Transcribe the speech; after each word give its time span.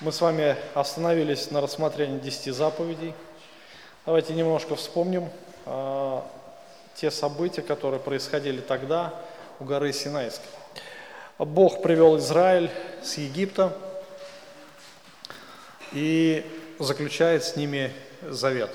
Мы 0.00 0.10
с 0.10 0.20
вами 0.20 0.56
остановились 0.74 1.52
на 1.52 1.60
рассмотрении 1.60 2.18
10 2.18 2.52
заповедей. 2.52 3.14
Давайте 4.04 4.34
немножко 4.34 4.74
вспомним 4.74 5.30
э, 5.66 6.20
те 6.96 7.12
события, 7.12 7.62
которые 7.62 8.00
происходили 8.00 8.60
тогда 8.60 9.14
у 9.60 9.64
горы 9.64 9.92
Синайской. 9.92 10.48
Бог 11.38 11.80
привел 11.80 12.18
Израиль 12.18 12.72
с 13.04 13.18
Египта 13.18 13.72
и 15.92 16.44
заключает 16.80 17.44
с 17.44 17.54
ними 17.54 17.92
завет. 18.22 18.72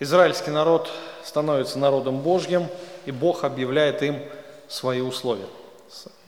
Израильский 0.00 0.50
народ 0.50 0.90
становится 1.22 1.78
народом 1.78 2.22
Божьим, 2.22 2.66
и 3.06 3.12
Бог 3.12 3.44
объявляет 3.44 4.02
им 4.02 4.20
свои 4.66 5.00
условия. 5.00 5.46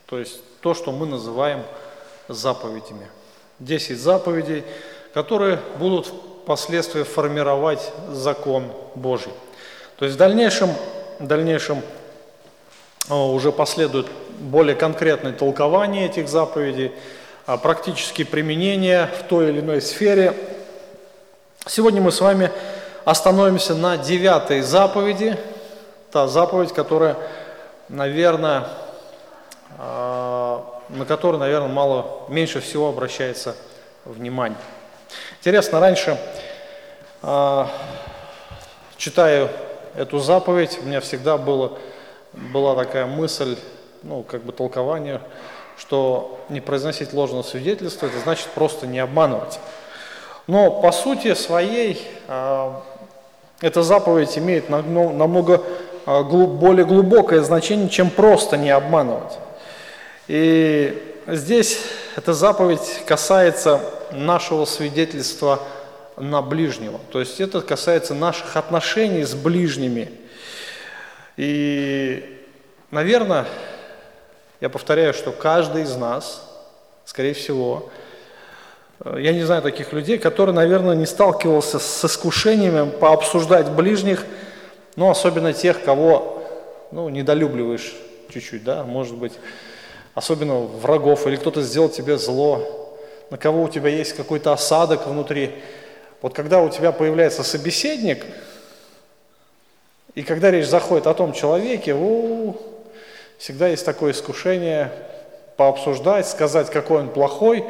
То 0.07 0.21
есть 0.21 0.41
то, 0.61 0.75
что 0.75 0.93
мы 0.93 1.07
называем 1.07 1.65
заповедями. 2.29 3.09
10 3.65 3.99
заповедей, 3.99 4.65
которые 5.12 5.59
будут 5.79 6.13
впоследствии 6.43 7.03
формировать 7.03 7.93
закон 8.11 8.71
Божий. 8.95 9.32
То 9.96 10.04
есть 10.04 10.17
в 10.17 10.18
дальнейшем, 10.18 10.71
в 11.18 11.27
дальнейшем 11.27 11.81
уже 13.09 13.53
последует 13.53 14.07
более 14.39 14.75
конкретное 14.75 15.32
толкование 15.32 16.07
этих 16.07 16.29
заповедей, 16.29 16.93
а 17.46 17.57
практические 17.57 18.27
применения 18.27 19.11
в 19.21 19.29
той 19.29 19.50
или 19.50 19.61
иной 19.61 19.81
сфере. 19.81 20.35
Сегодня 21.67 22.01
мы 22.03 22.12
с 22.12 22.21
вами 22.21 22.51
остановимся 23.04 23.75
на 23.75 23.96
девятой 23.96 24.62
заповеди, 24.62 25.37
та 26.11 26.26
заповедь, 26.26 26.73
которая, 26.73 27.17
наверное, 27.89 28.68
а, 29.79 30.74
на 30.89 31.05
которую, 31.05 31.41
наверное, 31.41 31.69
мало, 31.69 32.23
меньше 32.29 32.61
всего 32.61 32.89
обращается 32.89 33.56
внимание. 34.05 34.59
Интересно, 35.41 35.81
раньше, 35.81 36.19
э, 37.23 37.67
читая 38.97 39.51
эту 39.97 40.19
заповедь, 40.19 40.79
у 40.83 40.87
меня 40.87 41.01
всегда 41.01 41.39
было, 41.39 41.79
была 42.33 42.75
такая 42.75 43.07
мысль, 43.07 43.57
ну, 44.03 44.23
как 44.23 44.43
бы 44.43 44.53
толкование, 44.53 45.21
что 45.77 46.39
не 46.49 46.61
произносить 46.61 47.13
ложного 47.13 47.43
свидетельства, 47.43 48.07
это 48.07 48.19
значит 48.21 48.48
просто 48.48 48.87
не 48.87 48.98
обманывать. 48.98 49.59
Но 50.47 50.71
по 50.71 50.93
сути 50.93 51.35
своей 51.35 52.07
э, 52.29 52.71
эта 53.61 53.83
заповедь 53.83 54.37
имеет 54.37 54.69
намного 54.69 55.63
более 56.07 56.85
глубокое 56.85 57.41
значение, 57.41 57.89
чем 57.89 58.11
просто 58.11 58.57
не 58.57 58.71
обманывать. 58.71 59.39
И 60.27 61.17
здесь 61.27 61.80
эта 62.17 62.33
заповедь 62.33 63.03
касается 63.06 63.80
нашего 64.12 64.64
свидетельства 64.64 65.61
на 66.17 66.41
ближнего. 66.41 67.00
То 67.11 67.20
есть 67.20 67.41
это 67.41 67.61
касается 67.61 68.14
наших 68.14 68.56
отношений 68.56 69.25
с 69.25 69.34
ближними. 69.34 70.11
И, 71.36 72.41
наверное, 72.91 73.47
я 74.61 74.70
повторяю, 74.70 75.12
что 75.12 75.33
каждый 75.33 75.83
из 75.83 75.97
нас, 75.97 76.48
скорее 77.05 77.34
всего, 77.34 77.91
я 79.05 79.33
не 79.33 79.42
знаю 79.42 79.61
таких 79.61 79.92
людей, 79.92 80.19
которые, 80.19 80.55
наверное, 80.55 80.95
не 80.95 81.05
сталкивался 81.05 81.78
с 81.78 82.05
искушениями 82.05 82.89
пообсуждать 82.89 83.69
ближних, 83.70 84.25
но 84.97 85.11
особенно 85.11 85.52
тех, 85.52 85.83
кого 85.83 86.42
ну, 86.92 87.08
недолюбливаешь 87.08 87.92
чуть-чуть, 88.33 88.62
да, 88.64 88.84
может 88.84 89.17
быть, 89.17 89.34
особенно 90.15 90.61
врагов, 90.61 91.27
или 91.27 91.37
кто-то 91.37 91.62
сделал 91.62 91.89
тебе 91.89 92.17
зло, 92.19 92.97
на 93.31 93.39
кого 93.39 93.65
у 93.65 93.69
тебя 93.69 93.91
есть 93.91 94.15
какой-то 94.15 94.53
осадок 94.53 95.07
внутри. 95.07 95.55
Вот 96.23 96.34
когда 96.34 96.62
у 96.62 96.69
тебя 96.69 96.93
появляется 96.93 97.43
собеседник, 97.43 98.25
и 100.15 100.23
когда 100.23 100.51
речь 100.51 100.67
заходит 100.67 101.07
о 101.07 101.15
том 101.15 101.33
человеке, 101.33 101.95
у, 101.95 102.57
всегда 103.39 103.69
есть 103.69 103.85
такое 103.85 104.13
искушение 104.13 104.92
пообсуждать, 105.57 106.29
сказать, 106.29 106.70
какой 106.70 107.01
он 107.01 107.08
плохой, 107.08 107.64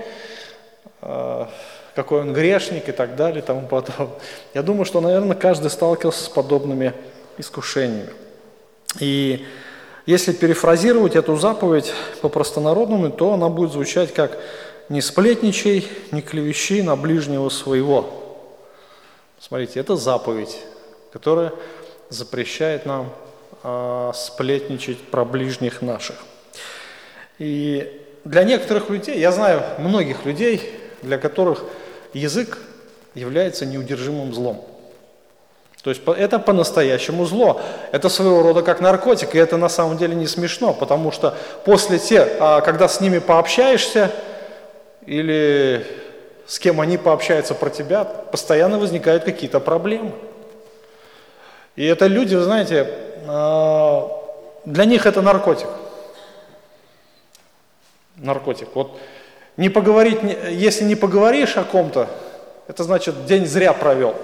э, 1.00 1.46
какой 1.94 2.20
он 2.20 2.32
грешник 2.34 2.88
и 2.88 2.92
так 2.92 3.16
далее 3.16 3.42
и 3.42 3.44
тому 3.44 3.66
подобное. 3.66 4.18
Я 4.52 4.62
думаю, 4.62 4.84
что, 4.84 5.00
наверное, 5.00 5.36
каждый 5.36 5.70
сталкивался 5.70 6.24
с 6.24 6.28
подобными 6.28 6.92
искушениями. 7.38 8.10
И 9.00 9.46
если 10.06 10.32
перефразировать 10.32 11.16
эту 11.16 11.36
заповедь 11.36 11.92
по-простонародному, 12.20 13.10
то 13.10 13.32
она 13.32 13.48
будет 13.48 13.72
звучать 13.72 14.12
как 14.12 14.38
«не 14.90 15.00
сплетничай, 15.00 15.88
не 16.10 16.20
клевещи 16.20 16.82
на 16.82 16.94
ближнего 16.94 17.48
своего». 17.48 18.10
Смотрите, 19.40 19.80
это 19.80 19.96
заповедь, 19.96 20.58
которая 21.12 21.52
запрещает 22.10 22.84
нам 22.84 23.12
э, 23.62 24.12
сплетничать 24.14 24.98
про 24.98 25.24
ближних 25.24 25.80
наших. 25.80 26.16
И 27.38 28.02
для 28.24 28.44
некоторых 28.44 28.90
людей, 28.90 29.18
я 29.18 29.32
знаю 29.32 29.62
многих 29.78 30.24
людей, 30.26 30.70
для 31.02 31.18
которых 31.18 31.64
язык 32.12 32.58
является 33.14 33.64
неудержимым 33.64 34.34
злом– 34.34 34.66
то 35.84 35.90
есть 35.90 36.00
это 36.06 36.38
по-настоящему 36.38 37.26
зло. 37.26 37.60
Это 37.92 38.08
своего 38.08 38.42
рода 38.42 38.62
как 38.62 38.80
наркотик, 38.80 39.34
и 39.34 39.38
это 39.38 39.58
на 39.58 39.68
самом 39.68 39.98
деле 39.98 40.14
не 40.14 40.26
смешно, 40.26 40.72
потому 40.72 41.12
что 41.12 41.36
после 41.66 41.98
те, 41.98 42.26
а, 42.40 42.62
когда 42.62 42.88
с 42.88 43.02
ними 43.02 43.18
пообщаешься, 43.18 44.10
или 45.04 45.86
с 46.46 46.58
кем 46.58 46.80
они 46.80 46.96
пообщаются 46.96 47.54
про 47.54 47.68
тебя, 47.68 48.04
постоянно 48.04 48.78
возникают 48.78 49.24
какие-то 49.24 49.60
проблемы. 49.60 50.12
И 51.76 51.84
это 51.84 52.06
люди, 52.06 52.34
вы 52.34 52.44
знаете, 52.44 52.88
а, 53.28 54.08
для 54.64 54.86
них 54.86 55.04
это 55.04 55.20
наркотик. 55.20 55.68
Наркотик. 58.16 58.68
Вот 58.72 58.98
не 59.58 59.68
поговорить, 59.68 60.20
если 60.48 60.84
не 60.84 60.94
поговоришь 60.94 61.58
о 61.58 61.64
ком-то, 61.64 62.08
это 62.68 62.84
значит 62.84 63.26
день 63.26 63.44
зря 63.44 63.74
провел 63.74 64.14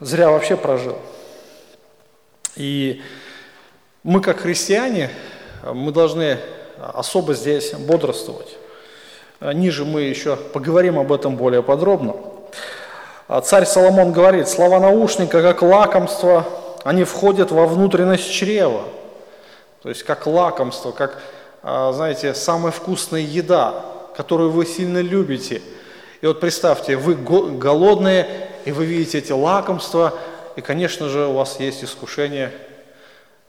зря 0.00 0.30
вообще 0.30 0.56
прожил. 0.56 0.96
И 2.56 3.02
мы, 4.02 4.20
как 4.20 4.40
христиане, 4.40 5.10
мы 5.64 5.92
должны 5.92 6.38
особо 6.78 7.34
здесь 7.34 7.72
бодрствовать. 7.72 8.56
Ниже 9.40 9.84
мы 9.84 10.02
еще 10.02 10.36
поговорим 10.36 10.98
об 10.98 11.12
этом 11.12 11.36
более 11.36 11.62
подробно. 11.62 12.14
Царь 13.42 13.66
Соломон 13.66 14.12
говорит, 14.12 14.48
слова 14.48 14.78
наушника, 14.78 15.42
как 15.42 15.62
лакомство, 15.62 16.46
они 16.84 17.04
входят 17.04 17.50
во 17.50 17.66
внутренность 17.66 18.30
чрева. 18.30 18.82
То 19.82 19.88
есть 19.88 20.04
как 20.04 20.26
лакомство, 20.26 20.92
как, 20.92 21.20
а, 21.62 21.92
знаете, 21.92 22.34
самая 22.34 22.72
вкусная 22.72 23.20
еда, 23.20 23.84
которую 24.16 24.50
вы 24.50 24.64
сильно 24.64 24.98
любите. 24.98 25.60
И 26.20 26.26
вот 26.26 26.40
представьте, 26.40 26.96
вы 26.96 27.14
голодные, 27.14 28.48
и 28.64 28.72
вы 28.72 28.86
видите 28.86 29.18
эти 29.18 29.32
лакомства, 29.32 30.14
и, 30.56 30.60
конечно 30.60 31.08
же, 31.08 31.26
у 31.26 31.34
вас 31.34 31.60
есть 31.60 31.84
искушение 31.84 32.52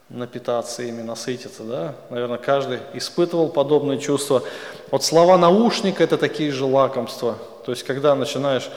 напитаться 0.09 0.83
ими, 0.83 1.01
насытиться, 1.01 1.63
да? 1.63 1.95
Наверное, 2.09 2.37
каждый 2.37 2.79
испытывал 2.93 3.49
подобные 3.49 3.99
чувства. 3.99 4.43
Вот 4.91 5.03
слова 5.03 5.37
наушника– 5.37 6.03
это 6.05 6.17
такие 6.17 6.51
же 6.51 6.65
лакомства. 6.65 7.37
То 7.65 7.71
есть, 7.71 7.83
когда 7.83 8.15
начинаешь 8.15 8.69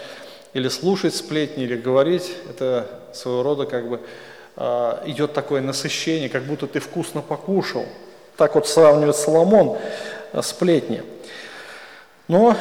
или 0.52 0.68
слушать 0.68 1.14
сплетни, 1.14 1.64
или 1.64 1.76
говорить, 1.76 2.32
это 2.48 2.86
своего 3.12 3.42
рода 3.42 3.66
как 3.66 3.88
бы 3.88 4.00
э, 4.56 5.02
идет 5.06 5.32
такое 5.32 5.60
насыщение, 5.60 6.28
как 6.28 6.44
будто 6.44 6.66
ты 6.66 6.80
вкусно 6.80 7.22
покушал. 7.22 7.86
Так 8.36 8.54
вот 8.54 8.66
сравнивает 8.66 9.16
Соломон 9.16 9.78
э, 10.32 10.42
сплетни. 10.42 11.02
Но 12.26 12.56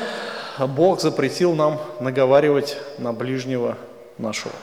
Бог 0.68 1.02
запретил 1.02 1.54
нам 1.54 1.80
наговаривать 2.00 2.78
на 2.98 3.14
ближнего 3.14 3.78
нашего. 4.18 4.54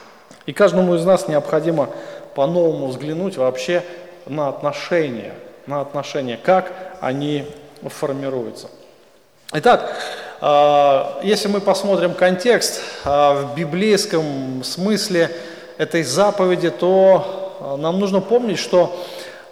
И 0.46 0.52
каждому 0.52 0.94
из 0.94 1.04
нас 1.04 1.28
необходимо 1.28 1.88
по-новому 2.34 2.88
взглянуть 2.88 3.36
вообще 3.36 3.82
на 4.26 4.48
отношения, 4.48 5.34
на 5.66 5.80
отношения, 5.80 6.38
как 6.42 6.72
они 7.00 7.46
формируются. 7.82 8.68
Итак, 9.52 9.94
а, 10.40 11.20
если 11.22 11.48
мы 11.48 11.60
посмотрим 11.60 12.14
контекст 12.14 12.82
а, 13.04 13.34
в 13.34 13.54
библейском 13.54 14.62
смысле 14.64 15.30
этой 15.78 16.02
заповеди, 16.02 16.70
то 16.70 17.56
а, 17.60 17.76
нам 17.76 17.98
нужно 17.98 18.20
помнить, 18.20 18.58
что 18.58 18.94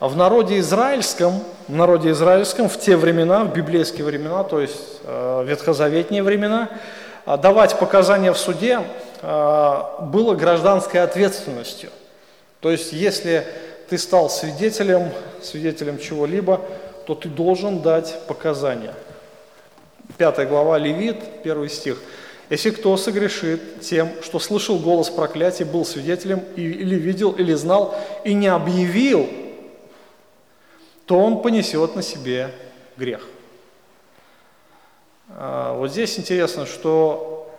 в 0.09 0.17
народе 0.17 0.59
израильском 0.59 1.43
в 1.69 1.75
народе 1.75 2.11
израильском 2.11 2.69
в 2.69 2.79
те 2.79 2.97
времена, 2.97 3.45
в 3.45 3.55
библейские 3.55 4.05
времена, 4.05 4.45
то 4.45 4.61
есть 4.61 5.01
э, 5.05 5.45
ветхозаветние 5.47 6.23
времена, 6.23 6.69
э, 7.27 7.37
давать 7.39 7.79
показания 7.79 8.33
в 8.33 8.39
суде 8.39 8.83
э, 9.23 9.83
было 10.03 10.35
гражданской 10.35 11.01
ответственностью. 11.01 11.91
То 12.61 12.71
есть 12.71 12.93
если 12.93 13.47
ты 13.89 13.97
стал 13.97 14.29
свидетелем, 14.29 15.11
свидетелем 15.43 15.99
чего-либо, 15.99 16.61
то 17.07 17.15
ты 17.15 17.29
должен 17.29 17.81
дать 17.81 18.15
показания. 18.27 18.95
5 20.19 20.49
глава 20.49 20.79
Левит, 20.79 21.17
1 21.43 21.69
стих. 21.71 21.99
«Если 22.51 22.71
кто 22.71 22.95
согрешит 22.99 23.81
тем, 23.81 24.11
что 24.23 24.39
слышал 24.39 24.79
голос 24.79 25.09
проклятия, 25.09 25.65
был 25.65 25.87
свидетелем 25.87 26.43
или 26.57 26.95
видел, 26.95 27.33
или 27.33 27.55
знал, 27.55 27.95
и 28.23 28.35
не 28.35 28.49
объявил, 28.49 29.29
то 31.07 31.19
он 31.19 31.43
понесет 31.43 31.97
на 31.97 32.03
себе 32.03 32.51
грех». 32.97 33.27
А, 35.31 35.75
вот 35.75 35.91
здесь 35.91 36.19
интересно, 36.19 36.67
что 36.67 37.51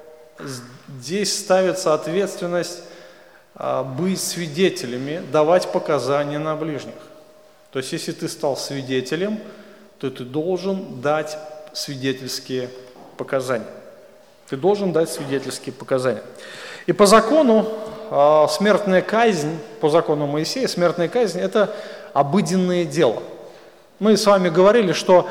здесь 0.88 1.38
ставится 1.38 1.94
ответственность 1.94 2.82
а, 3.56 3.84
быть 3.84 4.22
свидетелями, 4.22 5.22
давать 5.32 5.72
показания 5.72 6.40
на 6.40 6.56
ближних. 6.56 6.94
То 7.72 7.80
есть, 7.80 7.92
если 7.92 8.12
ты 8.12 8.30
стал 8.30 8.56
свидетелем, 8.56 9.40
то 10.00 10.10
ты 10.10 10.24
должен 10.24 11.02
дать 11.02 11.38
свидетельские 11.74 12.70
показания. 13.18 13.66
Ты 14.50 14.58
должен 14.58 14.94
дать 14.94 15.10
свидетельские 15.10 15.74
показания. 15.74 16.24
И 16.86 16.94
по 16.94 17.06
закону 17.06 17.68
а, 18.12 18.48
смертная 18.48 19.02
казнь, 19.02 19.58
по 19.82 19.90
закону 19.90 20.28
Моисея, 20.28 20.68
смертная 20.68 21.10
казнь– 21.10 21.40
это 21.42 21.76
обыденное 22.14 22.86
дело. 22.86 23.24
Мы 24.00 24.18
с 24.18 24.26
вами 24.26 24.50
говорили, 24.50 24.92
что 24.92 25.30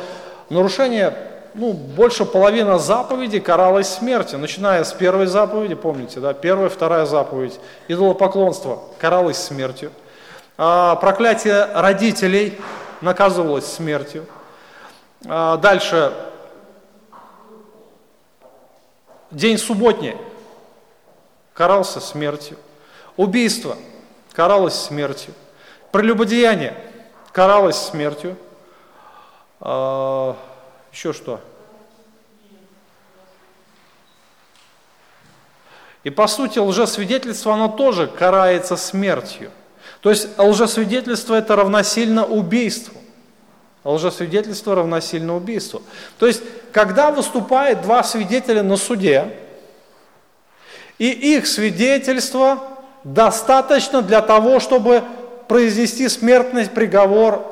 нарушение 0.49 1.15
ну, 1.55 1.73
больше 1.73 2.25
половины 2.25 2.79
заповедей 2.79 3.41
каралось 3.41 3.89
смертью, 3.89 4.39
начиная 4.39 4.85
с 4.85 4.93
первой 4.93 5.27
заповеди, 5.27 5.75
помните, 5.75 6.19
да, 6.19 6.33
первая, 6.33 6.69
вторая 6.69 7.07
заповедь, 7.07 7.61
идолопоклонство 7.89 8.81
каралось 8.99 9.39
смертью, 9.39 9.93
а 10.57 10.97
проклятие 10.97 11.67
родителей 11.75 12.59
наказывалось 13.01 13.67
смертью, 13.67 14.27
а 15.27 15.57
дальше. 15.57 16.13
День 19.31 19.59
субботний 19.59 20.17
карался 21.55 22.01
смертью, 22.01 22.57
убийство 23.17 23.77
каралось 24.33 24.75
смертью, 24.75 25.35
прелюбодеяние 25.91 26.75
каралось 27.33 27.77
смертью, 27.77 28.37
а, 29.65 30.37
еще 30.93 31.13
что? 31.15 31.41
И 36.05 36.11
по 36.11 36.27
сути 36.27 36.59
лжесвидетельство, 36.59 37.55
оно 37.55 37.69
тоже 37.69 38.07
карается 38.07 38.77
смертью. 38.77 39.51
То 40.03 40.11
есть 40.11 40.39
лжесвидетельство 40.39 41.35
это 41.35 41.57
равносильно 41.57 42.27
убийству. 42.27 43.01
Лжесвидетельство 43.85 44.75
равносильно 44.75 45.35
убийству. 45.35 45.83
То 46.19 46.27
есть, 46.27 46.43
когда 46.73 47.11
выступает 47.11 47.83
два 47.83 48.03
свидетеля 48.03 48.63
на 48.63 48.77
суде, 48.77 49.35
и 50.99 51.09
их 51.37 51.47
свидетельство 51.47 52.63
достаточно 53.03 54.03
для 54.03 54.21
того, 54.21 54.61
чтобы 54.61 55.03
произнести 55.49 56.09
смертный 56.09 56.69
приговор 56.69 57.43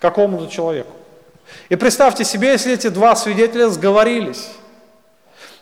какому-то 0.00 0.48
человеку. 0.48 0.99
И 1.70 1.76
представьте 1.76 2.24
себе, 2.24 2.50
если 2.50 2.74
эти 2.74 2.88
два 2.88 3.14
свидетеля 3.14 3.68
сговорились. 3.68 4.50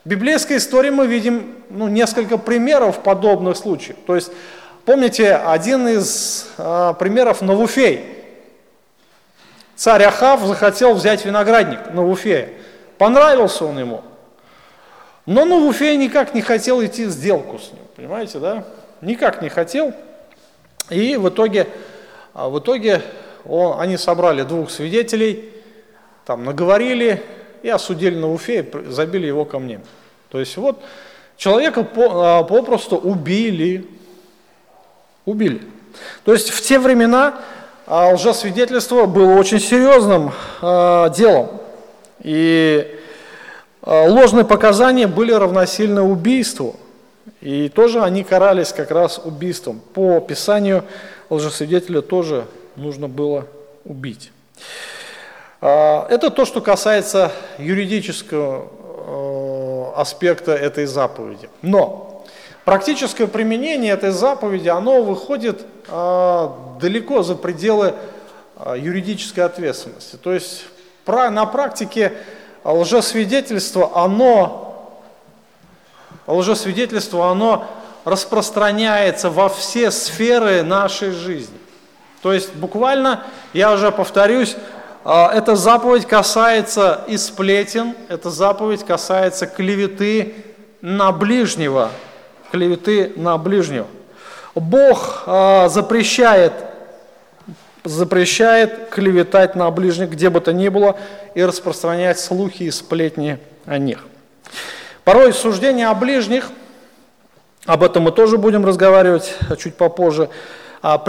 В 0.04 0.08
библейской 0.08 0.56
истории 0.56 0.88
мы 0.88 1.06
видим 1.06 1.56
ну, 1.68 1.86
несколько 1.86 2.38
примеров 2.38 3.02
подобных 3.02 3.58
случаев. 3.58 3.96
То 4.06 4.16
есть, 4.16 4.32
помните, 4.86 5.34
один 5.34 5.86
из 5.86 6.48
э, 6.56 6.94
примеров 6.98 7.42
Навуфей. 7.42 8.06
Царь 9.76 10.04
Ахав 10.04 10.40
захотел 10.46 10.94
взять 10.94 11.26
виноградник 11.26 11.92
Навуфея. 11.92 12.48
Понравился 12.96 13.66
он 13.66 13.78
ему. 13.78 14.02
Но 15.26 15.44
Навуфей 15.44 15.94
никак 15.98 16.32
не 16.32 16.40
хотел 16.40 16.82
идти 16.82 17.04
в 17.04 17.10
сделку 17.10 17.58
с 17.58 17.70
ним, 17.70 17.82
понимаете, 17.94 18.38
да? 18.38 18.64
Никак 19.02 19.42
не 19.42 19.50
хотел. 19.50 19.92
И 20.88 21.16
в 21.16 21.28
итоге, 21.28 21.68
а, 22.32 22.48
в 22.48 22.58
итоге 22.60 23.02
он, 23.44 23.78
они 23.78 23.98
собрали 23.98 24.42
двух 24.42 24.70
свидетелей– 24.70 25.52
там 26.28 26.44
наговорили 26.44 27.22
и 27.62 27.70
осудили 27.70 28.14
на 28.14 28.30
Уфе, 28.30 28.60
и 28.60 28.90
забили 28.90 29.26
его 29.26 29.46
камнем. 29.46 29.80
То 30.28 30.38
есть 30.38 30.58
вот 30.58 30.78
человека 31.38 31.88
а, 31.96 32.42
попросту 32.42 32.98
убили. 32.98 33.88
Убили. 35.24 35.62
То 36.26 36.34
есть 36.34 36.50
в 36.50 36.60
те 36.60 36.78
времена 36.78 37.40
а, 37.86 38.12
лжесвидетельство 38.12 39.06
было 39.06 39.38
очень 39.38 39.58
серьезным 39.58 40.32
а, 40.60 41.08
делом. 41.08 41.48
И 42.20 43.00
ложные 43.86 44.44
показания 44.44 45.06
были 45.06 45.32
равносильны 45.32 46.02
убийству. 46.02 46.76
И 47.40 47.70
тоже 47.70 48.02
они 48.02 48.22
карались 48.22 48.74
как 48.74 48.90
раз 48.90 49.18
убийством. 49.18 49.80
По 49.94 50.20
Писанию 50.20 50.84
лжесвидетеля 51.30 52.02
тоже 52.02 52.44
нужно 52.76 53.08
было 53.08 53.46
убить. 53.86 54.30
А, 55.60 56.06
это 56.08 56.30
то, 56.30 56.44
что 56.44 56.60
касается 56.60 57.32
юридического 57.58 58.68
э, 59.96 60.00
аспекта 60.00 60.52
этой 60.52 60.86
заповеди. 60.86 61.50
Но 61.62 62.24
практическое 62.64 63.26
применение 63.26 63.92
этой 63.92 64.10
заповеди, 64.10 64.68
оно 64.68 65.02
выходит 65.02 65.64
а, 65.88 66.76
далеко 66.80 67.22
за 67.22 67.34
пределы 67.34 67.94
а, 68.56 68.76
юридической 68.76 69.40
ответственности. 69.40 70.16
То 70.16 70.32
есть 70.32 70.66
на 71.06 71.46
практике 71.46 72.12
лжесвидетельство, 72.64 73.92
оно, 73.94 74.92
лжесвидетельство, 76.26 77.30
оно 77.30 77.66
распространяется 78.04 79.30
во 79.30 79.48
все 79.48 79.90
сферы 79.90 80.62
нашей 80.62 81.12
жизни. 81.12 81.56
То 82.22 82.32
есть 82.32 82.54
буквально, 82.54 83.24
я 83.54 83.72
уже 83.72 83.90
повторюсь, 83.90 84.56
эта 85.08 85.56
заповедь 85.56 86.06
касается 86.06 87.00
и 87.08 87.16
сплетен, 87.16 87.94
эта 88.10 88.28
заповедь 88.28 88.84
касается 88.84 89.46
клеветы 89.46 90.34
на 90.82 91.12
ближнего, 91.12 91.90
клеветы 92.52 93.14
на 93.16 93.38
ближнего. 93.38 93.86
Бог 94.54 95.22
а, 95.24 95.70
запрещает, 95.70 96.52
запрещает 97.84 98.90
клеветать 98.90 99.54
на 99.54 99.70
ближних, 99.70 100.10
где 100.10 100.28
бы 100.28 100.42
то 100.42 100.52
ни 100.52 100.68
было, 100.68 100.98
и 101.34 101.42
распространять 101.42 102.20
слухи 102.20 102.64
и 102.64 102.70
сплетни 102.70 103.38
о 103.64 103.78
них. 103.78 104.04
Порой 105.04 105.32
суждение 105.32 105.88
о 105.88 105.94
ближних, 105.94 106.50
об 107.64 107.82
этом 107.82 108.02
мы 108.02 108.12
тоже 108.12 108.36
будем 108.36 108.66
разговаривать 108.66 109.36
чуть 109.58 109.74
попозже, 109.74 110.28
а, 110.82 111.02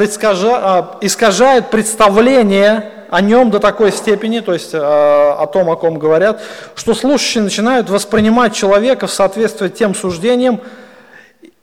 искажает 1.01 1.69
представление 1.69 2.93
о 3.09 3.21
нем 3.21 3.49
до 3.49 3.59
такой 3.59 3.91
степени, 3.91 4.39
то 4.39 4.53
есть 4.53 4.73
э, 4.73 4.77
о 4.77 5.45
том, 5.47 5.69
о 5.69 5.75
ком 5.75 5.97
говорят, 5.97 6.41
что 6.75 6.93
слушающие 6.93 7.43
начинают 7.43 7.89
воспринимать 7.89 8.53
человека 8.53 9.07
в 9.07 9.11
соответствии 9.11 9.67
с 9.67 9.71
тем 9.71 9.95
суждением, 9.95 10.61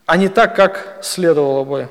а 0.07 0.17
не 0.17 0.29
так, 0.29 0.57
как 0.57 0.99
следовало 1.03 1.65
бы. 1.65 1.89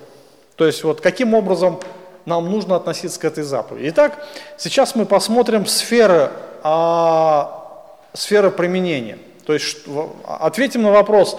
То 0.58 0.66
есть 0.66 0.84
вот 0.84 1.00
каким 1.00 1.34
образом 1.34 1.80
нам 2.26 2.52
нужно 2.52 2.76
относиться 2.76 3.20
к 3.20 3.26
этой 3.26 3.44
заповеди. 3.44 3.90
Итак, 3.90 4.26
сейчас 4.58 4.96
мы 4.96 5.06
посмотрим 5.06 5.66
сферы, 5.66 6.32
а, 6.64 7.88
сферы 8.14 8.52
применения. 8.52 9.20
То 9.46 9.54
есть 9.54 9.78
ответим 10.26 10.82
на 10.82 10.92
вопрос, 10.92 11.38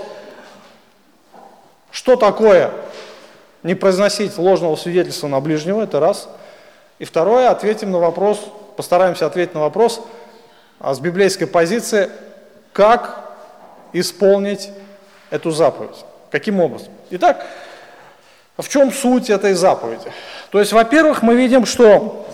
что 1.90 2.16
такое 2.16 2.70
не 3.62 3.74
произносить 3.74 4.38
ложного 4.38 4.76
свидетельства 4.76 5.28
на 5.28 5.40
ближнего, 5.40 5.82
это 5.82 6.00
раз– 6.00 6.30
и 6.98 7.04
второе, 7.04 7.50
ответим 7.50 7.90
на 7.90 7.98
вопрос, 7.98 8.40
постараемся 8.76 9.26
ответить 9.26 9.54
на 9.54 9.60
вопрос 9.60 10.02
а 10.78 10.94
с 10.94 11.00
библейской 11.00 11.46
позиции, 11.46 12.10
как 12.72 13.30
исполнить 13.92 14.70
эту 15.30 15.50
заповедь, 15.50 16.04
каким 16.30 16.60
образом. 16.60 16.92
Итак, 17.10 17.46
в 18.58 18.68
чем 18.68 18.92
суть 18.92 19.30
этой 19.30 19.54
заповеди? 19.54 20.12
То 20.50 20.60
есть, 20.60 20.72
во-первых, 20.72 21.22
мы 21.22 21.34
видим, 21.34 21.64
что 21.64 22.26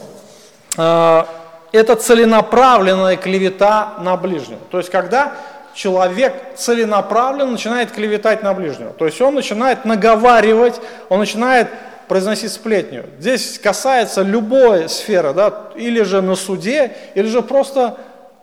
э, 0.76 1.25
это 1.73 1.95
целенаправленная 1.95 3.16
клевета 3.16 3.95
на 4.00 4.16
ближнего. 4.16 4.61
То 4.71 4.78
есть, 4.78 4.90
когда 4.90 5.35
человек 5.75 6.35
целенаправленно 6.57 7.52
начинает 7.52 7.92
клеветать 7.92 8.42
на 8.42 8.52
ближнего, 8.54 8.92
то 8.92 9.07
есть 9.07 9.21
он 9.21 9.35
начинает 9.35 9.85
наговаривать, 9.85 10.81
он 11.09 11.21
начинает 11.21 11.69
произносить 12.12 12.52
сплетню. 12.52 13.07
Здесь 13.19 13.59
касается 13.59 14.21
любой 14.21 14.87
сферы, 14.90 15.33
да, 15.33 15.71
или 15.76 16.02
же 16.02 16.21
на 16.21 16.35
суде, 16.35 16.95
или 17.14 17.26
же 17.26 17.40
просто 17.40 17.97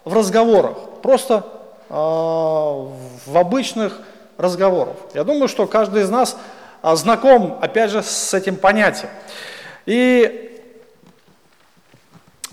в 0.05 0.15
разговорах, 0.15 0.75
просто 1.03 1.45
э, 1.87 1.93
в 1.93 3.37
обычных 3.37 4.01
разговорах. 4.39 4.95
Я 5.13 5.23
думаю, 5.23 5.47
что 5.47 5.67
каждый 5.67 6.01
из 6.01 6.09
нас 6.09 6.35
э, 6.81 6.95
знаком, 6.95 7.59
опять 7.61 7.91
же, 7.91 8.01
с 8.01 8.33
этим 8.33 8.55
понятием. 8.55 9.11
И 9.85 10.59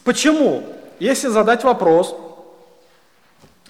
почему? 0.05 0.65
Если 0.99 1.29
задать 1.29 1.65
вопрос, 1.65 2.15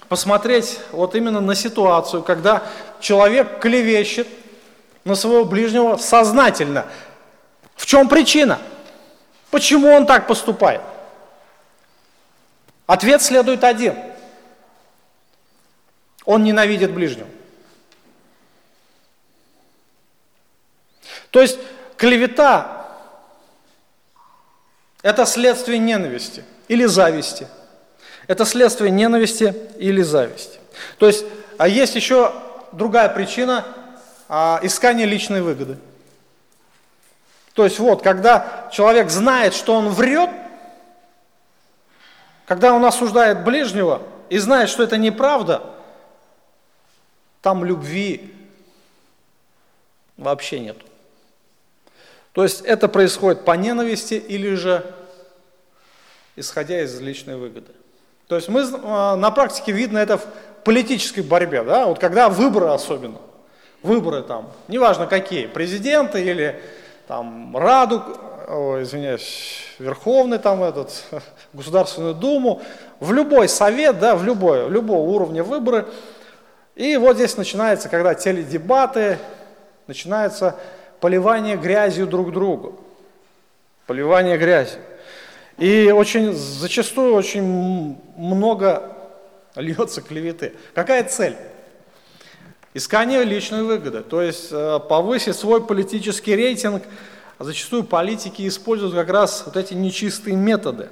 посмотреть 0.09 0.81
вот 0.91 1.15
именно 1.15 1.39
на 1.39 1.55
ситуацию, 1.55 2.23
когда 2.23 2.63
человек 2.99 3.61
клевещет 3.61 4.27
на 5.05 5.15
своего 5.15 5.45
ближнего 5.45 5.95
сознательно. 5.95 6.87
В 7.77 7.85
чем 7.85 8.09
причина? 8.09 8.59
Почему 9.49 9.89
он 9.89 10.05
так 10.05 10.27
поступает? 10.27 10.81
Ответ 12.85 13.21
следует 13.21 13.63
один. 13.63 13.95
Он 16.25 16.43
ненавидит 16.43 16.91
ближнего. 16.91 17.29
То 21.31 21.41
есть 21.41 21.59
клевета– 21.97 22.87
это 25.01 25.25
следствие 25.25 25.77
ненависти 25.77 26.43
или 26.67 26.85
зависти. 26.85 27.47
Это 28.25 28.43
следствие 28.43 28.91
ненависти 28.91 29.55
или 29.77 30.01
зависти. 30.01 30.59
То 30.97 31.07
есть, 31.07 31.25
а 31.57 31.67
есть 31.67 31.95
еще 31.95 32.33
другая 32.71 33.07
причина 33.09 33.65
а,– 34.27 34.59
искание 34.63 35.05
личной 35.05 35.41
выгоды. 35.41 35.77
То 37.57 37.63
есть 37.63 37.79
вот, 37.79 38.03
когда 38.03 38.69
человек 38.71 39.09
знает, 39.09 39.55
что 39.55 39.73
он 39.73 39.89
врет, 39.89 40.29
когда 42.45 42.71
он 42.71 42.85
осуждает 42.85 43.43
ближнего 43.43 44.03
и 44.29 44.37
знает, 44.37 44.69
что 44.69 44.83
это 44.83 44.95
неправда, 44.97 45.63
там 47.41 47.65
любви 47.65 48.31
вообще 50.17 50.59
нет. 50.59 50.77
То 52.33 52.43
есть 52.43 52.61
это 52.61 52.87
происходит 52.87 53.43
по 53.43 53.53
ненависти 53.53 54.13
или 54.13 54.53
же 54.53 54.85
исходя 56.35 56.83
из 56.83 57.01
личной 57.01 57.37
выгоды. 57.37 57.71
То 58.27 58.35
есть 58.35 58.49
мы, 58.49 58.65
а, 58.83 59.15
на 59.15 59.31
практике 59.31 59.71
видно 59.71 59.97
это 59.97 60.19
в 60.19 60.27
политической 60.63 61.21
борьбе, 61.21 61.63
да, 61.63 61.87
вот 61.87 61.97
когда 61.97 62.29
выборы 62.29 62.67
особенно, 62.67 63.17
выборы 63.81 64.21
там, 64.21 64.51
неважно 64.67 65.07
какие, 65.07 65.47
президенты 65.47 66.23
или 66.23 66.61
там 67.07 67.55
Раду, 67.55 68.03
о, 68.47 68.81
извиняюсь, 68.81 69.63
Верховный 69.79 70.39
там 70.39 70.61
этот, 70.61 71.05
Государственную 71.53 72.13
Думу, 72.13 72.61
в 72.99 73.13
любой 73.13 73.47
совет, 73.47 73.99
да, 73.99 74.15
в 74.15 74.23
любой, 74.23 74.69
любого 74.69 75.09
уровня 75.09 75.43
выборы. 75.43 75.87
И 76.75 76.97
вот 76.97 77.15
здесь 77.15 77.37
начинается, 77.37 77.87
когда 77.87 78.13
теледебаты, 78.13 79.17
начинается 79.87 80.55
поливание 80.99 81.55
грязью 81.55 82.07
друг 82.07 82.33
другу. 82.33 82.77
Поливание 83.85 84.37
грязью. 84.37 84.81
И 85.57 85.91
очень, 85.91 86.33
зачастую 86.33 87.15
очень 87.15 87.97
много 88.17 88.91
льется 89.55 90.01
клеветы. 90.01 90.53
Какая 90.75 91.03
цель? 91.05 91.37
Искание 92.77 93.23
личной 93.23 93.63
выгоды, 93.63 94.03
то 94.03 94.21
есть 94.21 94.49
э, 94.51 94.79
повысить 94.87 95.35
свой 95.35 95.65
политический 95.65 96.35
рейтинг. 96.35 96.83
А 97.39 97.43
зачастую 97.43 97.83
политики 97.83 98.47
используют 98.47 98.93
как 98.93 99.09
раз 99.09 99.41
вот 99.47 99.57
эти 99.57 99.73
нечистые 99.73 100.35
методы. 100.35 100.91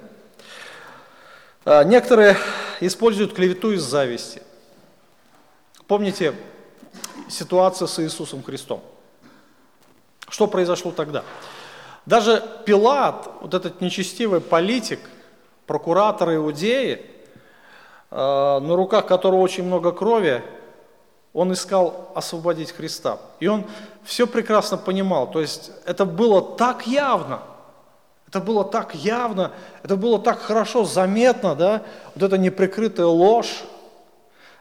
Э, 1.64 1.84
некоторые 1.84 2.38
используют 2.80 3.36
клевету 3.36 3.72
из 3.72 3.84
зависти. 3.84 4.42
Помните 5.86 6.34
ситуацию 7.30 7.88
с 7.88 8.00
Иисусом 8.00 8.42
Христом? 8.42 8.82
Что 10.28 10.48
произошло 10.48 10.92
тогда? 10.92 11.24
Даже 12.08 12.44
Пилат, 12.66 13.30
вот 13.42 13.54
этот 13.54 13.80
нечестивый 13.82 14.42
политик, 14.42 15.02
прокуратор 15.68 16.34
Иудеи, 16.34 17.06
э, 18.10 18.16
на 18.16 18.76
руках 18.76 19.06
которого 19.06 19.42
очень 19.42 19.66
много 19.66 19.92
крови, 19.92 20.42
он 21.36 21.54
искал 21.54 22.12
освободить 22.16 22.72
Христа. 22.72 23.20
И 23.40 23.46
он 23.46 23.66
все 24.04 24.26
прекрасно 24.26 24.78
понимал. 24.78 25.30
То 25.30 25.42
есть 25.42 25.72
это 25.86 26.06
было 26.06 26.42
так 26.42 26.88
явно, 26.88 27.42
это 28.28 28.40
было 28.40 28.66
так 28.66 28.96
явно, 28.96 29.52
это 29.84 29.96
было 29.96 30.18
так 30.18 30.40
хорошо 30.40 30.84
заметно, 30.84 31.54
да, 31.56 31.84
вот 32.16 32.24
эта 32.24 32.40
неприкрытая 32.40 33.06
ложь, 33.06 33.64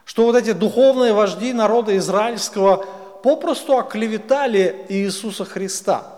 что 0.04 0.26
вот 0.26 0.36
эти 0.36 0.52
духовные 0.52 1.14
вожди 1.14 1.54
народа 1.54 1.96
израильского 1.96 2.84
попросту 3.22 3.78
оклеветали 3.78 4.84
Иисуса 4.90 5.46
Христа– 5.46 6.10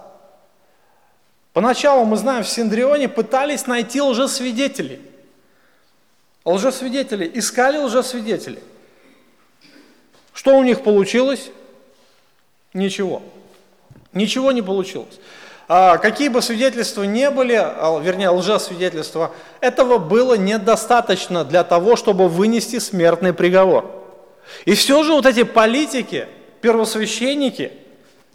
Поначалу, 1.57 2.05
мы 2.05 2.19
знаем, 2.19 2.45
в 2.45 2.49
Синдрионе 2.51 3.09
пытались 3.09 3.67
найти 3.67 4.03
лжесвидетелей. 4.03 5.01
Лжесвидетели, 6.45 7.31
искали 7.33 7.79
лжесвидетелей. 7.79 8.63
Что 10.37 10.55
у 10.55 10.62
них 10.62 10.83
получилось? 10.83 11.50
Ничего. 12.75 13.23
Ничего 14.12 14.52
не 14.52 14.61
получилось. 14.61 15.19
А 15.66 15.97
какие 15.97 16.28
бы 16.28 16.43
свидетельства 16.43 17.05
не 17.05 17.31
были, 17.31 17.55
а, 17.55 17.99
вернее, 17.99 18.28
лжесвидетельства, 18.28 19.33
этого 19.61 19.97
было 19.97 20.35
недостаточно 20.35 21.43
для 21.43 21.64
того, 21.64 21.97
чтобы 21.97 22.28
вынести 22.28 22.78
смертный 22.78 23.33
приговор. 23.33 23.90
И 24.66 24.75
все 24.75 25.02
же 25.02 25.14
вот 25.14 25.25
эти 25.25 25.43
политики, 25.43 26.28
первосвященники, 26.61 27.73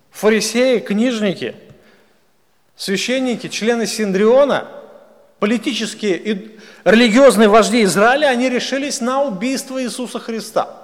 фарисеи, 0.09 0.79
книжники– 0.79 1.55
священники, 2.81 3.47
члены 3.47 3.85
Синдриона, 3.85 4.67
политические 5.37 6.17
и 6.17 6.57
религиозные 6.83 7.47
вожди 7.47 7.83
Израиля, 7.83 8.25
они 8.25 8.49
решились 8.49 9.01
на 9.01 9.21
убийство 9.21 9.81
Иисуса 9.83 10.17
Христа. 10.19 10.80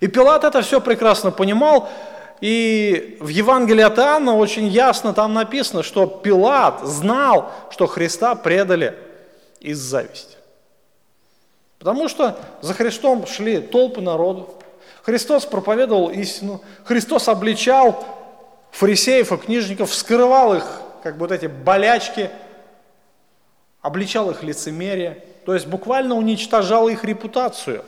И 0.00 0.06
Пилат 0.06 0.44
это 0.44 0.62
все 0.62 0.80
прекрасно 0.80 1.30
понимал, 1.30 1.88
и 2.40 3.16
в 3.20 3.28
Евангелии 3.28 3.82
от 3.82 3.98
Иоанна 3.98 4.36
очень 4.36 4.68
ясно 4.68 5.12
там 5.12 5.34
написано, 5.34 5.82
что 5.82 6.06
Пилат 6.06 6.80
знал, 6.82 7.50
что 7.70 7.86
Христа 7.86 8.34
предали 8.36 8.96
из 9.60 9.78
зависти. 9.78 10.36
Потому 11.78 12.08
что 12.08 12.38
за 12.60 12.74
Христом 12.74 13.26
шли 13.26 13.60
толпы 13.60 14.00
народу. 14.00 14.54
Христос 15.02 15.46
проповедовал 15.46 16.10
истину. 16.10 16.60
Христос 16.84 17.28
обличал 17.28 18.04
фарисеев 18.70 19.32
и 19.32 19.36
книжников, 19.36 19.94
скрывал 19.94 20.54
их 20.54 20.64
как 21.02 21.14
бы 21.14 21.20
вот 21.20 21.32
эти 21.32 21.46
болячки, 21.46 22.30
обличал 23.80 24.30
их 24.30 24.42
лицемерие, 24.42 25.24
то 25.46 25.54
есть 25.54 25.66
буквально 25.66 26.14
уничтожал 26.14 26.88
их 26.88 27.04
репутацию. 27.04 27.84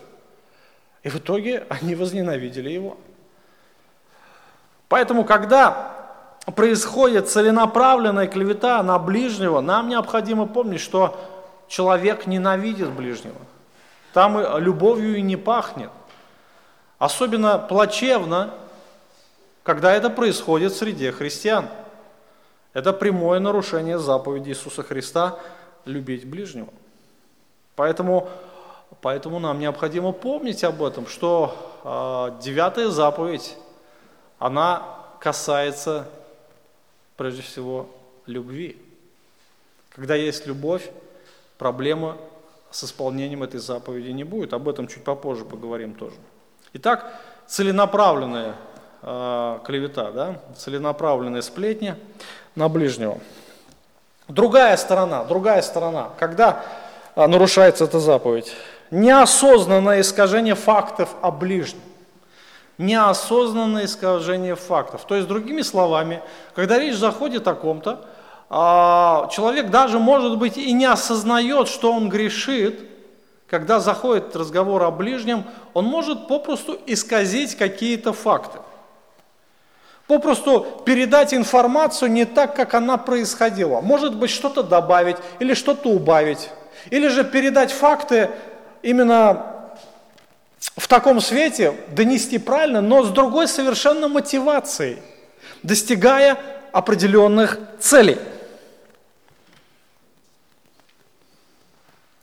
И 1.02 1.08
в 1.08 1.16
итоге 1.16 1.66
они 1.68 1.94
возненавидели 1.94 2.70
его. 2.70 2.96
Поэтому, 4.88 5.24
когда 5.24 5.92
происходит 6.56 7.28
целенаправленная 7.28 8.26
клевета 8.26 8.82
на 8.82 8.98
ближнего, 8.98 9.60
нам 9.60 9.88
необходимо 9.88 10.46
помнить, 10.46 10.80
что 10.80 11.18
человек 11.68 12.26
ненавидит 12.26 12.90
ближнего. 12.90 13.38
Там 14.12 14.58
любовью 14.58 15.16
и 15.16 15.22
не 15.22 15.36
пахнет. 15.36 15.90
Особенно 16.98 17.58
плачевно, 17.58 18.52
когда 19.62 19.92
это 19.92 20.10
происходит 20.10 20.74
среди 20.74 21.10
христиан– 21.10 21.68
это 22.72 22.92
прямое 22.92 23.40
нарушение 23.40 23.98
заповеди 23.98 24.50
Иисуса 24.50 24.82
Христа 24.82 25.38
любить 25.84 26.28
ближнего. 26.28 26.68
Поэтому, 27.74 28.28
поэтому 29.00 29.38
нам 29.38 29.58
необходимо 29.58 30.12
помнить 30.12 30.64
об 30.64 30.82
этом, 30.82 31.06
что 31.06 31.54
э, 31.84 32.42
девятая 32.42 32.88
заповедь, 32.88 33.56
она 34.38 34.82
касается 35.20 36.08
прежде 37.16 37.42
всего 37.42 37.88
любви. 38.26 38.80
Когда 39.90 40.14
есть 40.14 40.46
любовь, 40.46 40.90
проблема 41.58 42.16
с 42.70 42.84
исполнением 42.84 43.42
этой 43.42 43.60
заповеди 43.60 44.10
не 44.10 44.24
будет. 44.24 44.52
Об 44.52 44.68
этом 44.68 44.86
чуть 44.88 45.04
попозже 45.04 45.44
поговорим 45.44 45.94
тоже. 45.94 46.16
Итак, 46.72 47.12
целенаправленная 47.46 48.54
э, 49.02 49.58
клевета, 49.64 50.10
да, 50.12 50.40
целенаправленные 50.56 51.42
сплетни– 51.42 51.96
на 52.54 52.68
ближнего. 52.68 53.18
Другая 54.28 54.76
сторона, 54.76 55.24
другая 55.24 55.62
сторона, 55.62 56.10
когда 56.18 56.64
а, 57.14 57.26
нарушается 57.26 57.84
эта 57.84 57.98
заповедь. 57.98 58.52
Неосознанное 58.90 60.00
искажение 60.00 60.54
фактов 60.54 61.10
о 61.22 61.30
ближнем. 61.30 61.80
Неосознанное 62.78 63.84
искажение 63.84 64.56
фактов. 64.56 65.04
То 65.06 65.14
есть, 65.14 65.28
другими 65.28 65.62
словами, 65.62 66.22
когда 66.54 66.78
речь 66.78 66.96
заходит 66.96 67.46
о 67.46 67.54
ком-то, 67.54 68.04
а, 68.48 69.28
человек 69.30 69.70
даже, 69.70 69.98
может 69.98 70.38
быть, 70.38 70.56
и 70.56 70.72
не 70.72 70.86
осознает, 70.86 71.68
что 71.68 71.92
он 71.92 72.08
грешит, 72.08 72.80
когда 73.48 73.80
заходит 73.80 74.34
разговор 74.34 74.82
о 74.82 74.90
ближнем, 74.90 75.44
он 75.74 75.84
может 75.84 76.26
попросту 76.26 76.78
исказить 76.86 77.56
какие-то 77.56 78.12
факты 78.12 78.58
попросту 80.10 80.66
передать 80.84 81.32
информацию 81.32 82.10
не 82.10 82.24
так, 82.24 82.56
как 82.56 82.74
она 82.74 82.96
происходила. 82.96 83.80
Может 83.80 84.16
быть, 84.16 84.30
что-то 84.30 84.64
добавить 84.64 85.16
или 85.38 85.54
что-то 85.54 85.88
убавить. 85.90 86.50
Или 86.90 87.06
же 87.06 87.22
передать 87.22 87.70
факты 87.70 88.30
именно 88.82 89.46
в 90.76 90.88
таком 90.88 91.20
свете 91.20 91.74
донести 91.88 92.38
правильно, 92.38 92.80
но 92.80 93.02
с 93.02 93.10
другой 93.10 93.48
совершенно 93.48 94.08
мотивацией, 94.08 94.98
достигая 95.62 96.38
определенных 96.72 97.58
целей. 97.78 98.18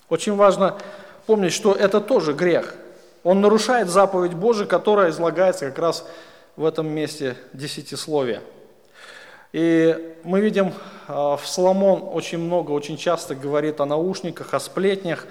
Очень 0.09 0.35
важно 0.35 0.77
помнить, 1.25 1.51
что 1.51 1.73
это 1.73 1.99
тоже 1.99 2.33
грех. 2.33 2.75
Он 3.23 3.41
нарушает 3.41 3.89
заповедь 3.89 4.33
Божию, 4.33 4.67
которая 4.67 5.09
излагается 5.09 5.67
как 5.67 5.79
раз 5.79 6.05
в 6.55 6.63
этом 6.63 6.87
месте 6.87 7.35
десятисловия. 7.51 8.41
И 9.51 10.15
мы 10.23 10.39
видим, 10.39 10.73
а, 11.07 11.35
в 11.35 11.47
Соломон 11.47 12.09
очень 12.13 12.37
много, 12.37 12.71
очень 12.71 12.97
часто 12.97 13.35
говорит 13.35 13.81
о 13.81 13.85
наушниках, 13.85 14.53
о 14.53 14.59
сплетнях. 14.59 15.25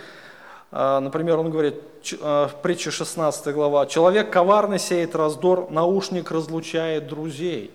А, 0.71 1.01
например, 1.01 1.39
он 1.39 1.51
говорит 1.51 1.77
а, 2.21 2.49
в 2.49 2.61
притче 2.63 2.91
16 2.91 3.55
глава, 3.55 3.87
«Человек 3.87 4.31
коварный 4.31 4.79
сеет 4.79 5.15
раздор, 5.15 5.71
наушник 5.71 6.31
разлучает 6.31 7.07
друзей». 7.07 7.71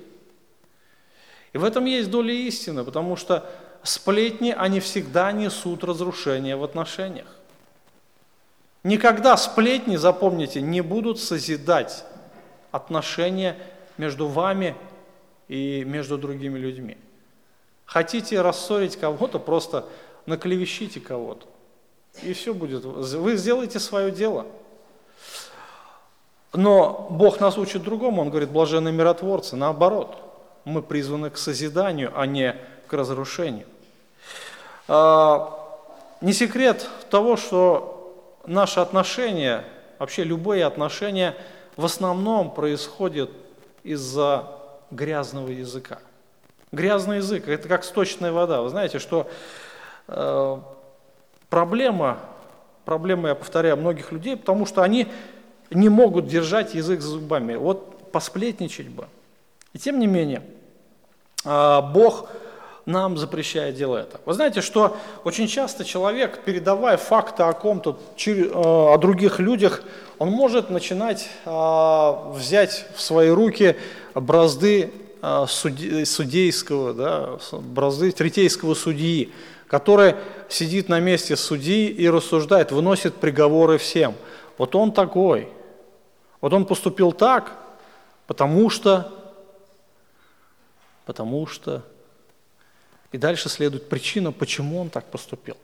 И 1.54 1.58
в 1.58 1.64
этом 1.64 1.86
есть 1.86 2.10
доля 2.10 2.34
истины, 2.34 2.84
потому 2.84 3.16
что 3.16 3.50
сплетни, 3.84 4.56
они 4.58 4.80
всегда 4.80 5.32
несут 5.32 5.84
разрушение 5.84 6.56
в 6.56 6.64
отношениях. 6.64 7.28
Никогда 8.84 9.38
сплетни, 9.38 9.96
запомните, 9.96 10.62
не 10.62 10.82
будут 10.82 11.20
созидать 11.20 12.04
отношения 12.72 13.58
между 13.98 14.28
вами 14.28 14.76
и 15.48 15.84
между 15.86 16.18
другими 16.18 16.58
людьми. 16.58 16.98
Хотите 17.86 18.42
рассорить 18.42 18.96
кого-то, 18.96 19.38
просто 19.38 19.86
наклевещите 20.26 21.00
кого-то. 21.00 21.46
И 22.22 22.34
все 22.34 22.54
будет. 22.54 22.84
Вы 22.84 23.38
сделаете 23.38 23.80
свое 23.80 24.12
дело. 24.12 24.46
Но 26.54 27.08
Бог 27.10 27.40
нас 27.40 27.58
учит 27.58 27.84
другому. 27.84 28.22
Он 28.22 28.30
говорит, 28.30 28.50
блаженные 28.50 28.94
миротворцы. 28.94 29.56
Наоборот, 29.56 30.18
мы 30.66 30.82
призваны 30.82 31.30
к 31.30 31.38
созиданию, 31.38 32.12
а 32.16 32.26
не 32.26 32.56
к 32.88 32.94
разрушению. 32.94 33.66
А, 34.88 35.58
не 36.20 36.34
секрет 36.34 36.88
того, 37.10 37.38
что 37.38 38.38
наши 38.46 38.80
отношения, 38.80 39.64
вообще 39.98 40.24
любые 40.24 40.66
отношения, 40.66 41.36
в 41.78 41.86
основном 41.86 42.54
происходят 42.54 43.32
из-за 43.84 44.48
грязного 44.92 45.50
языка. 45.50 46.00
Грязный 46.72 47.18
язык– 47.18 47.48
это 47.48 47.68
как 47.68 47.84
сточная 47.84 48.32
вода. 48.32 48.62
Вы 48.62 48.70
знаете, 48.70 49.00
что 49.00 49.28
э, 50.08 50.58
проблема, 51.52 52.18
проблема, 52.86 53.30
я 53.30 53.36
повторяю, 53.36 53.78
многих 53.78 54.12
людей, 54.12 54.36
потому 54.36 54.66
что 54.66 54.82
они 54.82 55.08
не 55.70 55.90
могут 55.90 56.26
держать 56.26 56.74
язык 56.74 57.02
за 57.02 57.10
зубами. 57.10 57.56
Вот 57.56 58.12
посплетничать 58.12 58.88
бы. 58.88 59.06
И 59.74 59.78
тем 59.78 60.00
не 60.00 60.08
менее, 60.08 60.42
э, 61.46 61.82
Бог 61.94 62.30
нам 62.86 63.18
запрещает 63.18 63.76
делать 63.76 64.08
это. 64.08 64.20
Вы 64.26 64.34
знаете, 64.34 64.62
что 64.62 64.98
очень 65.24 65.48
часто 65.48 65.86
человек, 65.86 66.40
передавая 66.44 66.98
факты 66.98 67.44
о 67.44 67.54
ком-то, 67.54 68.00
э, 68.26 68.52
о 68.54 68.98
других 68.98 69.40
людях, 69.40 69.84
он 70.20 70.30
может 70.30 70.70
начинать 70.70 71.30
э, 71.46 72.14
взять 72.34 72.86
в 72.96 73.02
свои 73.02 73.30
руки 73.30 73.76
бразды 74.16 74.92
э, 75.22 75.46
судейского, 75.48 76.94
да, 76.94 77.30
бразды 77.52 78.12
третейского 78.12 78.74
судьи, 78.74 79.32
который 79.72 80.16
сидит 80.50 80.90
на 80.90 81.00
месте 81.00 81.38
судьи 81.38 81.88
и 81.88 82.10
рассуждает, 82.10 82.74
выносит 82.74 83.16
приговоры 83.16 83.78
всем. 83.78 84.16
Вот 84.58 84.76
он 84.76 84.92
такой. 84.92 85.48
Вот 86.42 86.52
он 86.52 86.66
поступил 86.66 87.14
так, 87.14 87.58
потому 88.28 88.70
что, 88.70 89.34
потому 91.06 91.48
что, 91.48 91.84
и 93.14 93.18
дальше 93.18 93.48
следует 93.48 93.88
причина, 93.88 94.34
почему 94.34 94.82
он 94.82 94.90
так 94.90 95.06
поступил. 95.06 95.56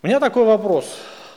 У 0.00 0.06
меня 0.06 0.20
такой 0.20 0.44
вопрос. 0.44 0.86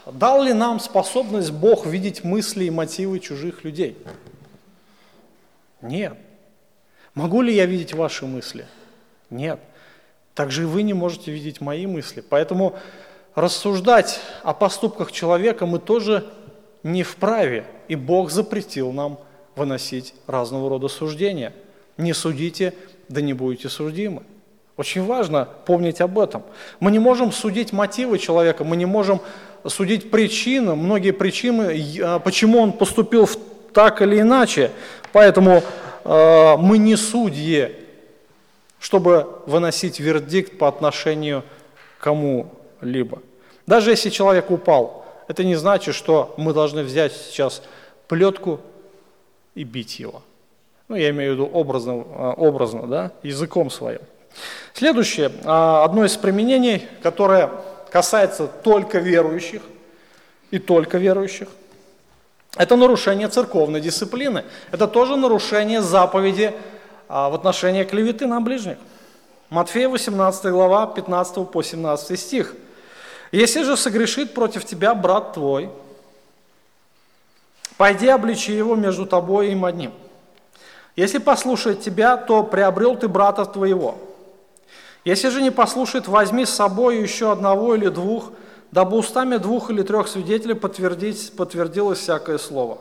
Дал 0.06 0.44
ли 0.44 0.54
нам 0.54 0.80
способность 0.80 1.52
Бог 1.52 1.88
видеть 1.88 2.24
мысли 2.24 2.66
и 2.66 2.70
мотивы 2.70 3.20
чужих 3.20 3.64
людей? 3.64 3.98
Нет. 5.82 6.16
Могу 7.16 7.42
ли 7.42 7.52
я 7.52 7.66
видеть 7.66 7.96
ваши 7.96 8.28
мысли? 8.28 8.68
Нет. 9.32 9.60
Также 10.36 10.64
и 10.64 10.66
вы 10.66 10.84
не 10.84 10.94
можете 10.94 11.32
видеть 11.32 11.62
мои 11.62 11.86
мысли. 11.86 12.24
Поэтому 12.28 12.76
рассуждать 13.36 14.20
о 14.44 14.54
поступках 14.54 15.12
человека 15.12 15.66
мы 15.66 15.80
тоже 15.80 16.26
не 16.84 17.04
вправе. 17.04 17.66
И 17.88 17.96
Бог 17.96 18.32
запретил 18.32 18.92
нам 18.92 19.20
выносить 19.56 20.14
разного 20.28 20.70
рода 20.70 20.88
суждения. 20.88 21.54
Не 21.98 22.14
судите, 22.14 22.74
да 23.10 23.22
не 23.22 23.34
будете 23.34 23.70
судимы. 23.70 24.24
Очень 24.78 25.06
важно 25.06 25.48
помнить 25.66 26.02
об 26.02 26.18
этом. 26.18 26.44
Мы 26.80 26.92
не 26.92 27.00
можем 27.00 27.32
судить 27.32 27.74
мотивы 27.74 28.18
человека, 28.18 28.64
мы 28.64 28.78
не 28.78 28.86
можем 28.86 29.20
судить 29.68 30.10
причины, 30.10 30.76
многие 30.76 31.12
причины, 31.12 32.00
а, 32.02 32.20
почему 32.20 32.60
он 32.60 32.72
поступил 32.72 33.30
так 33.74 34.02
или 34.02 34.22
иначе. 34.22 34.72
Поэтому 35.12 35.62
э, 36.04 36.58
мы 36.58 36.78
не 36.78 36.96
судьи, 36.96 37.76
чтобы 38.82 39.28
выносить 39.46 40.00
вердикт 40.00 40.58
по 40.58 40.68
отношению 40.68 41.44
к 42.00 42.04
кому-либо. 42.04 43.22
Даже 43.68 43.92
если 43.92 44.10
человек 44.10 44.50
упал, 44.50 45.06
это 45.28 45.44
не 45.44 45.56
значит, 45.56 45.94
что 45.94 46.34
мы 46.36 46.52
должны 46.52 46.82
взять 46.82 47.14
сейчас 47.14 47.62
плетку 48.08 48.60
и 49.54 49.64
бить 49.64 50.00
его. 50.00 50.24
Ну, 50.88 50.96
я 50.96 51.12
имею 51.12 51.32
в 51.32 51.36
виду 51.36 51.46
образно, 51.46 52.34
образно 52.34 52.88
да, 52.88 53.12
языком 53.22 53.70
своим. 53.70 54.02
Следующее, 54.74 55.32
а, 55.46 55.86
одно 55.86 56.04
из 56.04 56.18
применений, 56.18 56.88
которое 57.04 57.52
касается 57.92 58.48
только 58.48 58.98
верующих 58.98 59.62
и 60.50 60.58
только 60.58 60.98
верующих, 60.98 61.50
это 62.58 62.76
нарушение 62.76 63.28
церковной 63.28 63.80
дисциплины. 63.80 64.44
Это 64.72 64.88
тоже 64.88 65.16
нарушение 65.16 65.82
заповеди 65.82 66.54
а, 66.54 66.72
в 67.12 67.36
отношении 67.36 67.84
клеветы 67.84 68.26
на 68.26 68.40
ближних. 68.40 68.78
Матфея 69.50 69.90
18 69.90 70.46
глава, 70.46 70.88
15 70.88 71.50
по 71.52 71.62
17 71.62 72.18
стих. 72.18 72.56
«Если 73.34 73.64
же 73.64 73.76
согрешит 73.76 74.34
против 74.34 74.64
тебя 74.64 74.96
брат 74.96 75.34
твой, 75.34 75.70
пойди 77.76 78.08
обличи 78.08 78.54
его 78.54 78.76
между 78.76 79.06
тобой 79.06 79.50
и 79.50 79.52
им 79.52 79.66
одним. 79.66 79.92
Если 80.96 81.18
послушает 81.18 81.82
тебя, 81.82 82.16
то 82.16 82.44
приобрел 82.44 82.96
ты 82.96 83.10
брата 83.10 83.46
твоего. 83.46 83.98
Если 85.04 85.28
же 85.28 85.42
не 85.42 85.52
послушает, 85.52 86.08
возьми 86.08 86.46
с 86.46 86.52
собой 86.52 87.02
еще 87.02 87.32
одного 87.32 87.76
или 87.76 87.90
двух, 87.90 88.32
дабы 88.72 88.98
устами 88.98 89.36
двух 89.36 89.70
или 89.70 89.82
трех 89.82 90.08
свидетелей 90.08 90.54
подтвердилось 90.54 92.00
всякое 92.00 92.38
слово. 92.38 92.78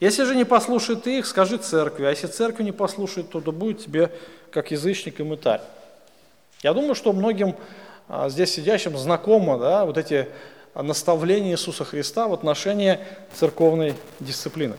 Если 0.00 0.24
же 0.24 0.36
не 0.36 0.44
послушает 0.44 1.06
их, 1.06 1.26
скажи 1.26 1.56
церкви, 1.56 2.04
а 2.04 2.10
если 2.10 2.28
церковь 2.28 2.64
не 2.64 2.72
послушает, 2.72 3.30
то 3.30 3.40
да 3.40 3.50
будет 3.50 3.80
тебе 3.80 4.12
как 4.52 4.70
язычник 4.70 5.18
и 5.18 5.24
мытарь. 5.24 5.60
Я 6.62 6.72
думаю, 6.72 6.94
что 6.94 7.12
многим 7.12 7.56
а, 8.08 8.28
здесь 8.28 8.52
сидящим 8.52 8.96
знакомо 8.96 9.58
да, 9.58 9.84
вот 9.84 9.98
эти 9.98 10.28
наставления 10.74 11.52
Иисуса 11.52 11.84
Христа 11.84 12.28
в 12.28 12.32
отношении 12.32 13.00
церковной 13.34 13.94
дисциплины. 14.20 14.76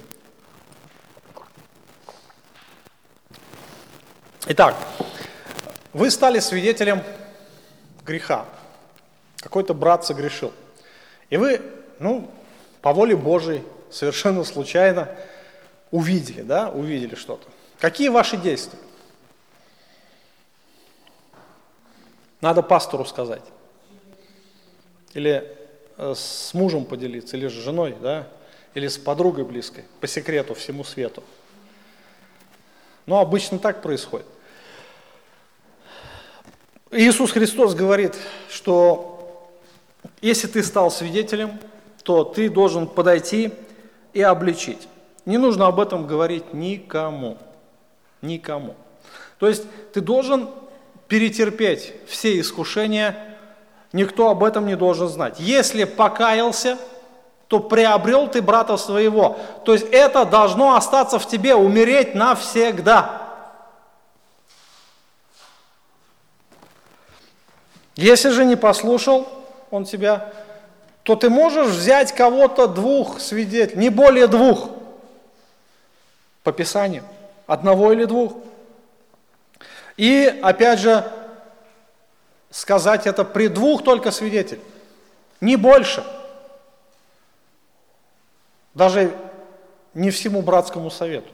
Итак, 4.47 4.75
вы 5.93 6.09
стали 6.09 6.39
свидетелем 6.39 7.03
греха. 8.05 8.45
Какой-то 9.37 9.73
брат 9.73 10.05
согрешил. 10.05 10.53
И 11.29 11.37
вы, 11.37 11.61
ну, 11.99 12.31
по 12.81 12.93
воле 12.93 13.15
Божией, 13.15 13.63
совершенно 13.91 14.43
случайно 14.43 15.09
увидели, 15.91 16.41
да, 16.41 16.69
увидели 16.69 17.15
что-то. 17.15 17.47
Какие 17.79 18.09
ваши 18.09 18.37
действия? 18.37 18.79
Надо 22.41 22.61
пастору 22.61 23.05
сказать. 23.05 23.43
Или 25.13 25.55
э, 25.97 26.13
с 26.15 26.53
мужем 26.53 26.85
поделиться, 26.85 27.35
или 27.35 27.47
с 27.47 27.51
женой, 27.51 27.95
да, 28.01 28.27
или 28.73 28.87
с 28.87 28.97
подругой 28.97 29.43
близкой, 29.43 29.85
по 29.99 30.07
секрету 30.07 30.53
всему 30.53 30.83
свету. 30.83 31.23
Но 33.05 33.19
обычно 33.19 33.59
так 33.59 33.81
происходит. 33.81 34.27
Иисус 36.91 37.31
Христос 37.31 37.75
говорит, 37.75 38.15
что 38.49 39.51
если 40.21 40.47
ты 40.47 40.63
стал 40.63 40.91
свидетелем, 40.91 41.59
то 42.03 42.23
ты 42.23 42.49
должен 42.49 42.87
подойти 42.87 43.53
и 44.13 44.21
обличить. 44.21 44.87
Не 45.25 45.37
нужно 45.37 45.67
об 45.67 45.79
этом 45.79 46.07
говорить 46.07 46.53
никому. 46.53 47.37
Никому. 48.21 48.75
То 49.37 49.47
есть 49.47 49.63
ты 49.93 50.01
должен 50.01 50.49
перетерпеть 51.07 51.93
все 52.07 52.39
искушения, 52.39 53.37
никто 53.93 54.29
об 54.29 54.43
этом 54.43 54.65
не 54.67 54.75
должен 54.75 55.07
знать. 55.07 55.39
Если 55.39 55.83
покаялся, 55.85 56.77
то 57.47 57.59
приобрел 57.59 58.27
ты 58.27 58.41
брата 58.41 58.77
своего. 58.77 59.37
То 59.65 59.73
есть 59.73 59.87
это 59.91 60.25
должно 60.25 60.75
остаться 60.75 61.17
в 61.17 61.27
тебе, 61.27 61.55
умереть 61.55 62.13
навсегда. 62.13 63.23
Если 67.95 68.29
же 68.29 68.45
не 68.45 68.55
послушал 68.55 69.27
он 69.71 69.85
тебя, 69.85 70.31
то 71.09 71.15
ты 71.15 71.31
можешь 71.31 71.69
взять 71.69 72.11
кого-то 72.11 72.67
двух 72.67 73.19
свидетелей, 73.19 73.79
не 73.79 73.89
более 73.89 74.27
двух, 74.27 74.69
по 76.43 76.51
Писанию, 76.51 77.03
одного 77.47 77.91
или 77.93 78.05
двух. 78.05 78.33
И 79.97 80.39
опять 80.43 80.77
же, 80.77 81.11
сказать 82.51 83.07
это 83.07 83.25
при 83.25 83.47
двух 83.47 83.83
только 83.83 84.11
свидетелях, 84.11 84.61
не 85.41 85.55
больше. 85.55 86.03
Даже 88.75 89.11
не 89.95 90.11
всему 90.11 90.43
братскому 90.43 90.91
совету. 90.91 91.33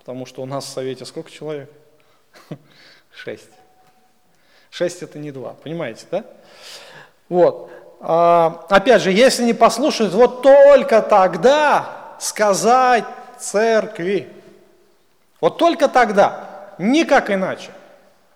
Потому 0.00 0.26
что 0.26 0.42
у 0.42 0.44
нас 0.44 0.66
в 0.66 0.68
совете 0.68 1.06
сколько 1.06 1.30
человек? 1.30 1.72
Шесть. 3.10 3.48
Шесть 4.68 5.02
это 5.02 5.18
не 5.18 5.32
два, 5.32 5.54
понимаете, 5.54 6.04
да? 6.10 6.26
Вот. 7.30 7.70
А, 8.06 8.66
опять 8.68 9.00
же, 9.00 9.10
если 9.10 9.44
не 9.44 9.54
послушают, 9.54 10.12
вот 10.12 10.42
только 10.42 11.00
тогда 11.00 11.86
сказать 12.18 13.04
церкви. 13.38 14.28
Вот 15.40 15.56
только 15.56 15.88
тогда, 15.88 16.44
никак 16.76 17.30
иначе. 17.30 17.70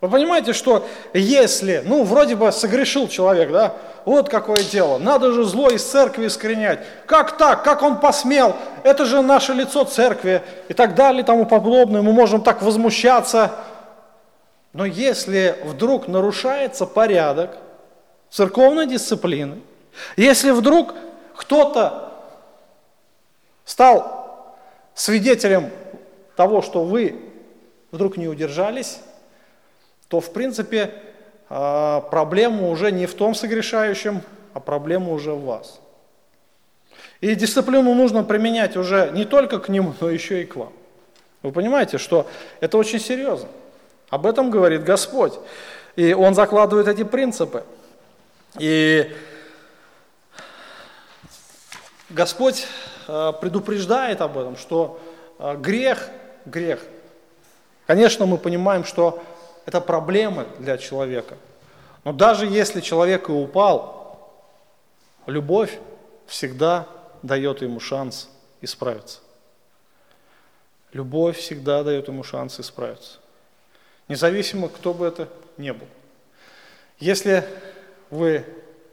Вы 0.01 0.09
понимаете, 0.09 0.55
что 0.55 0.87
если, 1.13 1.83
ну, 1.85 2.05
вроде 2.05 2.35
бы 2.35 2.51
согрешил 2.51 3.09
человек, 3.09 3.53
да, 3.53 3.75
вот 4.07 4.31
какое 4.31 4.63
дело, 4.63 4.97
надо 4.97 5.33
же 5.33 5.45
зло 5.45 5.69
из 5.69 5.85
церкви 5.85 6.29
искоренять. 6.29 6.79
Как 7.05 7.37
так? 7.37 7.63
Как 7.63 7.83
он 7.83 8.01
посмел? 8.01 8.57
Это 8.85 9.05
же 9.05 9.21
наше 9.21 9.53
лицо 9.53 9.85
церкви 9.85 10.41
и 10.69 10.73
так 10.73 10.95
далее 10.95 11.21
и 11.21 11.27
тому 11.27 11.45
подобное. 11.45 12.01
Мы 12.01 12.15
можем 12.15 12.41
так 12.41 12.63
возмущаться. 12.63 13.51
Но 14.73 14.87
если 14.87 15.59
вдруг 15.65 16.09
нарушается 16.09 16.87
порядок 16.87 17.59
церковной 18.31 18.87
дисциплины, 18.87 19.61
если 20.17 20.51
вдруг 20.51 20.95
кто-то 21.35 22.13
стал 23.65 24.57
свидетелем 24.95 25.71
того, 26.37 26.63
что 26.63 26.85
вы 26.85 27.21
вдруг 27.91 28.17
не 28.17 28.29
удержались, 28.29 29.01
то 30.09 30.21
в 30.21 30.33
принципе 30.33 30.95
а, 31.49 32.01
проблема 32.01 32.69
уже 32.69 32.91
не 32.93 33.07
в 33.07 33.15
том 33.15 33.35
согрешающем, 33.35 34.23
а 34.55 34.61
проблема 34.61 35.13
уже 35.13 35.33
в 35.33 35.45
вас. 35.45 35.81
И 37.21 37.35
дисциплину 37.35 37.95
нужно 37.95 38.23
применять 38.23 38.77
уже 38.77 39.11
не 39.13 39.25
только 39.25 39.59
к 39.59 39.69
нему, 39.69 39.95
но 40.01 40.11
еще 40.11 40.43
и 40.43 40.47
к 40.47 40.57
вам. 40.57 40.73
Вы 41.43 41.53
понимаете, 41.53 41.99
что 41.99 42.27
это 42.61 42.79
очень 42.79 43.01
серьезно. 43.01 43.49
Об 44.11 44.27
этом 44.27 44.51
говорит 44.51 44.85
Господь. 44.85 45.35
И 45.97 46.13
Он 46.13 46.35
закладывает 46.35 46.89
эти 46.89 47.03
принципы. 47.03 47.65
И 48.59 49.15
Господь 52.11 52.67
а, 53.07 53.33
предупреждает 53.33 54.21
об 54.21 54.39
этом, 54.39 54.57
что 54.57 55.01
а, 55.39 55.57
грех, 55.57 56.09
грех. 56.45 56.83
Конечно, 57.87 58.27
мы 58.27 58.39
понимаем, 58.39 58.85
что 58.85 59.23
это 59.67 59.81
проблемы 59.81 60.47
для 60.59 60.79
человека. 60.79 61.37
Но 62.05 62.13
даже 62.13 62.47
если 62.47 62.81
человек 62.81 63.29
и 63.29 63.33
упал, 63.33 64.33
любовь 65.27 65.79
всегда 66.27 66.87
дает 67.23 67.63
ему 67.63 67.81
шанс 67.81 68.29
исправиться. 68.61 69.21
Любовь 70.93 71.39
всегда 71.39 71.85
дает 71.85 72.09
ему 72.09 72.23
шанс 72.25 72.59
исправиться. 72.61 73.19
Независимо, 74.09 74.69
кто 74.69 74.95
бы 74.95 75.07
это 75.07 75.29
ни 75.59 75.71
был. 75.71 75.87
Если 76.99 77.45
вы 78.11 78.45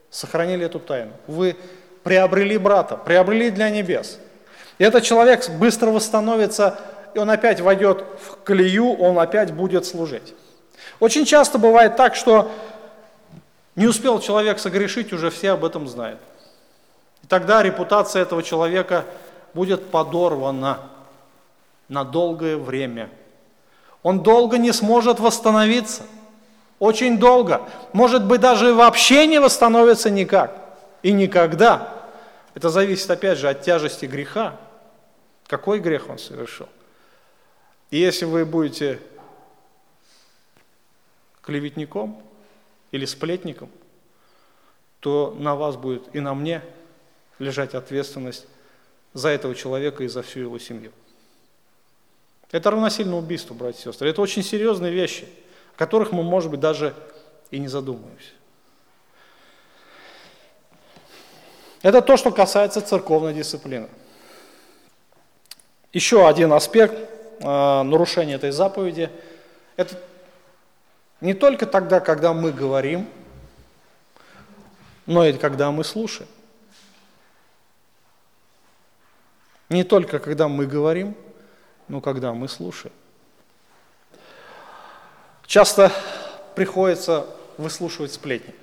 сохранили 0.10 0.65
эту 0.65 0.80
тайну, 0.80 1.12
вы 1.28 1.56
приобрели 2.04 2.58
брата, 2.58 2.95
приобрели 2.97 3.49
для 3.49 3.69
небес, 3.69 4.19
и 4.78 4.84
этот 4.84 5.04
человек 5.04 5.49
быстро 5.49 5.91
восстановится, 5.91 6.80
и 7.13 7.19
он 7.19 7.30
опять 7.30 7.62
войдет 7.62 8.04
в 8.21 8.43
колею, 8.43 8.93
он 8.93 9.17
опять 9.17 9.54
будет 9.54 9.86
служить. 9.86 10.34
Очень 10.99 11.25
часто 11.25 11.58
бывает 11.58 11.95
так, 11.95 12.15
что 12.15 12.51
не 13.75 13.88
успел 13.88 14.19
человек 14.19 14.60
согрешить, 14.60 15.12
уже 15.13 15.30
все 15.30 15.51
об 15.51 15.65
этом 15.65 15.88
знают. 15.88 16.19
И 17.23 17.28
тогда 17.28 17.63
репутация 17.63 18.21
этого 18.21 18.43
человека 18.43 19.06
будет 19.54 19.89
подорвана 19.89 20.80
на 21.88 22.04
долгое 22.04 22.58
время. 22.58 23.10
Он 24.04 24.21
долго 24.21 24.58
не 24.58 24.71
сможет 24.71 25.19
восстановиться. 25.19 26.04
Очень 26.79 27.17
долго. 27.17 27.67
Может 27.93 28.25
быть, 28.25 28.41
даже 28.41 28.73
вообще 28.73 29.27
не 29.27 29.39
восстановится 29.39 30.09
никак. 30.09 30.59
И 31.03 31.11
никогда. 31.11 32.07
Это 32.53 32.69
зависит, 32.69 33.09
опять 33.09 33.38
же, 33.38 33.49
от 33.49 33.61
тяжести 33.61 34.05
греха. 34.05 34.59
Какой 35.47 35.79
грех 35.79 36.09
он 36.09 36.17
совершил? 36.17 36.67
И 37.91 37.97
если 37.97 38.25
вы 38.25 38.45
будете 38.45 38.99
клеветником 41.41 42.21
или 42.91 43.05
сплетником, 43.05 43.69
то 44.99 45.35
на 45.38 45.55
вас 45.55 45.75
будет 45.75 46.03
и 46.13 46.19
на 46.19 46.33
мне 46.33 46.63
лежать 47.38 47.75
ответственность 47.75 48.47
за 49.13 49.29
этого 49.29 49.53
человека 49.53 50.03
и 50.03 50.07
за 50.07 50.23
всю 50.23 50.39
его 50.41 50.57
семью. 50.57 50.91
Это 52.51 52.71
равносильно 52.71 53.17
убийству, 53.17 53.53
братья 53.53 53.79
и 53.79 53.83
сестры. 53.83 54.09
Это 54.09 54.21
очень 54.21 54.43
серьезные 54.43 54.91
вещи, 54.91 55.27
которых 55.77 56.11
мы, 56.11 56.23
может 56.23 56.51
быть, 56.51 56.59
даже 56.59 56.95
и 57.51 57.59
не 57.59 57.67
задумываемся. 57.67 58.31
Это 61.81 62.01
то, 62.01 62.17
что 62.17 62.31
касается 62.31 62.81
церковной 62.81 63.33
дисциплины. 63.33 63.89
Еще 65.93 66.27
один 66.27 66.51
аспект 66.51 66.93
э, 66.93 67.43
нарушения 67.83 68.33
этой 68.33 68.51
заповеди– 68.51 69.09
это 69.75 69.95
не 71.21 71.33
только 71.33 71.65
тогда, 71.65 71.99
когда 71.99 72.33
мы 72.33 72.51
говорим, 72.51 73.07
но 75.05 75.25
и 75.25 75.33
когда 75.33 75.71
мы 75.71 75.83
слушаем. 75.83 76.29
Не 79.69 79.83
только 79.83 80.19
когда 80.19 80.47
мы 80.47 80.65
говорим, 80.65 81.15
но 81.88 82.01
когда 82.01 82.33
мы 82.33 82.47
слушаем. 82.47 82.93
Часто 85.47 85.91
приходится 86.55 87.27
выслушивать 87.58 88.13
сплетни. 88.13 88.53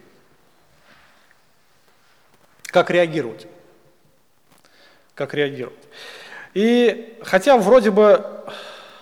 Как 2.64 2.90
реагировать? 2.90 3.47
Как 5.14 5.35
реагировать? 5.35 5.79
И 6.55 7.18
хотя 7.23 7.57
вроде 7.57 7.90
бы 7.90 8.25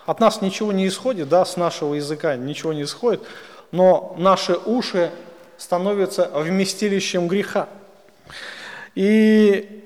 от 0.06 0.20
нас 0.20 0.40
ничего 0.40 0.72
не 0.72 0.88
исходит, 0.88 1.28
да, 1.28 1.44
с 1.44 1.56
нашего 1.56 1.94
языка 1.94 2.36
ничего 2.36 2.72
не 2.72 2.82
исходит, 2.82 3.22
но 3.70 4.14
наши 4.18 4.54
уши 4.54 5.10
становятся 5.56 6.30
вместилищем 6.34 7.28
греха. 7.28 7.68
И 8.94 9.84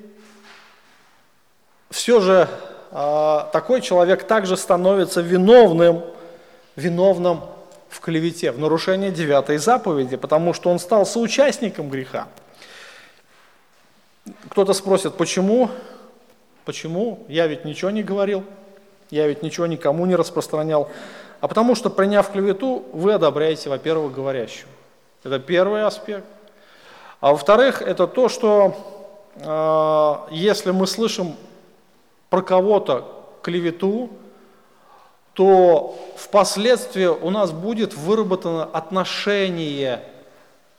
все 1.90 2.20
же 2.20 2.48
а, 2.90 3.50
такой 3.52 3.80
человек 3.80 4.26
также 4.26 4.56
становится 4.56 5.20
виновным, 5.20 6.04
виновным 6.76 7.42
в 7.94 8.00
клевете, 8.00 8.50
в 8.50 8.58
нарушении 8.58 9.10
девятой 9.10 9.58
заповеди, 9.58 10.16
потому 10.16 10.52
что 10.52 10.68
он 10.68 10.80
стал 10.80 11.06
соучастником 11.06 11.90
греха. 11.90 12.26
Кто-то 14.50 14.72
спросит, 14.72 15.14
почему? 15.14 15.70
Почему? 16.64 17.24
Я 17.28 17.46
ведь 17.46 17.64
ничего 17.64 17.92
не 17.92 18.02
говорил. 18.02 18.42
Я 19.10 19.28
ведь 19.28 19.42
ничего 19.42 19.66
никому 19.66 20.06
не 20.06 20.16
распространял. 20.16 20.90
А 21.40 21.46
потому 21.46 21.76
что, 21.76 21.88
приняв 21.88 22.32
клевету, 22.32 22.84
вы 22.92 23.12
одобряете, 23.12 23.70
во-первых, 23.70 24.12
говорящего. 24.12 24.70
Это 25.22 25.38
первый 25.38 25.84
аспект. 25.84 26.24
А 27.20 27.30
во-вторых, 27.30 27.80
это 27.80 28.08
то, 28.08 28.28
что 28.28 28.74
э, 29.36 30.34
если 30.34 30.72
мы 30.72 30.88
слышим 30.88 31.36
про 32.28 32.42
кого-то 32.42 33.38
клевету, 33.42 34.10
то 35.34 35.98
впоследствии 36.16 37.06
у 37.06 37.30
нас 37.30 37.50
будет 37.52 37.94
выработано 37.94 38.64
отношение 38.64 40.02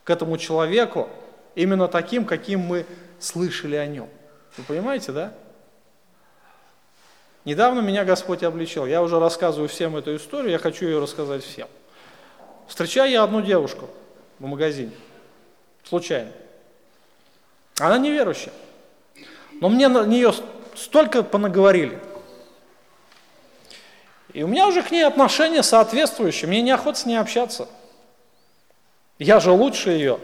к 0.03 0.09
этому 0.09 0.37
человеку 0.37 1.09
именно 1.55 1.87
таким, 1.87 2.25
каким 2.25 2.61
мы 2.61 2.85
слышали 3.19 3.75
о 3.75 3.85
нем. 3.85 4.09
Вы 4.57 4.63
понимаете, 4.63 5.11
да? 5.11 5.33
Недавно 7.43 7.81
меня 7.81 8.05
Господь 8.05 8.43
обличил. 8.43 8.85
Я 8.85 9.03
уже 9.03 9.19
рассказываю 9.19 9.67
всем 9.67 9.95
эту 9.97 10.15
историю, 10.15 10.51
я 10.51 10.57
хочу 10.57 10.85
ее 10.85 10.99
рассказать 10.99 11.43
всем. 11.43 11.67
Встречаю 12.67 13.11
я 13.11 13.23
одну 13.23 13.41
девушку 13.41 13.89
в 14.39 14.45
магазине, 14.45 14.91
случайно. 15.83 16.31
Она 17.77 17.97
неверующая. 17.97 18.53
Но 19.61 19.69
мне 19.69 19.89
на 19.89 20.05
нее 20.05 20.33
столько 20.75 21.23
понаговорили. 21.23 21.99
И 24.35 24.43
у 24.43 24.47
меня 24.47 24.67
уже 24.67 24.83
к 24.83 24.91
ней 24.91 25.03
отношения 25.03 25.63
соответствующие, 25.63 26.49
мне 26.49 26.61
неохота 26.61 26.99
с 26.99 27.05
ней 27.05 27.15
общаться. 27.15 27.69
Я 29.17 29.39
же 29.39 29.51
лучше 29.51 29.91
ее. 29.91 30.19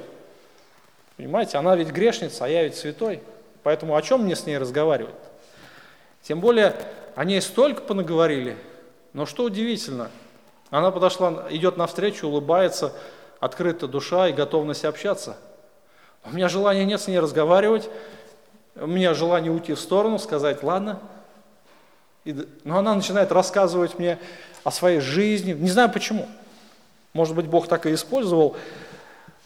Понимаете, 1.16 1.58
она 1.58 1.78
ведь 1.78 1.92
грешница, 1.92 2.44
а 2.44 2.50
я 2.50 2.66
ведь 2.66 2.76
святой. 2.76 3.24
Поэтому 3.64 3.96
о 3.96 4.02
чем 4.02 4.24
мне 4.24 4.36
с 4.36 4.46
ней 4.46 4.58
разговаривать? 4.58 5.16
Тем 6.24 6.42
более, 6.42 6.76
о 7.16 7.24
ней 7.24 7.40
столько 7.40 7.84
понаговорили. 7.84 8.58
Но 9.14 9.26
что 9.26 9.46
удивительно, 9.46 10.12
она 10.72 10.92
подошла, 10.92 11.46
идет 11.50 11.78
навстречу, 11.78 12.28
улыбается, 12.28 12.92
открыта 13.40 13.88
душа 13.88 14.28
и 14.28 14.34
готовность 14.34 14.84
общаться. 14.84 15.38
У 16.26 16.32
меня 16.32 16.50
желания 16.50 16.84
нет 16.84 17.00
с 17.00 17.08
ней 17.08 17.20
разговаривать, 17.20 17.90
у 18.76 18.88
меня 18.88 19.14
желание 19.14 19.54
уйти 19.54 19.72
в 19.72 19.80
сторону, 19.80 20.20
сказать, 20.20 20.64
ладно. 20.64 21.00
Но 22.26 22.78
она 22.78 22.96
начинает 22.96 23.32
рассказывать 23.32 23.98
мне 23.98 24.20
о 24.64 24.72
своей 24.72 25.00
жизни, 25.00 25.54
не 25.54 25.70
знаю 25.70 25.92
почему. 25.92 26.28
Может 27.14 27.36
быть, 27.36 27.48
Бог 27.48 27.68
так 27.68 27.86
и 27.86 27.94
использовал 27.94 28.56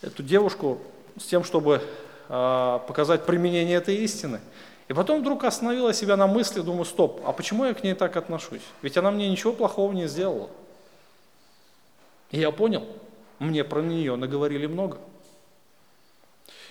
эту 0.01 0.21
девушку 0.23 0.79
с 1.17 1.25
тем, 1.25 1.43
чтобы 1.43 1.81
э, 2.29 2.79
показать 2.87 3.25
применение 3.25 3.77
этой 3.77 3.95
истины. 3.95 4.39
И 4.87 4.93
потом 4.93 5.21
вдруг 5.21 5.43
остановила 5.45 5.93
себя 5.93 6.15
на 6.15 6.27
мысли, 6.27 6.61
думаю, 6.61 6.85
стоп, 6.85 7.21
а 7.25 7.31
почему 7.31 7.65
я 7.65 7.73
к 7.73 7.83
ней 7.83 7.95
так 7.95 8.17
отношусь? 8.17 8.61
Ведь 8.81 8.97
она 8.97 9.09
мне 9.09 9.29
ничего 9.29 9.53
плохого 9.53 9.91
не 9.93 10.07
сделала. 10.07 10.49
И 12.31 12.39
я 12.39 12.51
понял, 12.51 12.85
мне 13.39 13.63
про 13.63 13.81
нее 13.81 14.15
наговорили 14.15 14.67
много. 14.67 14.99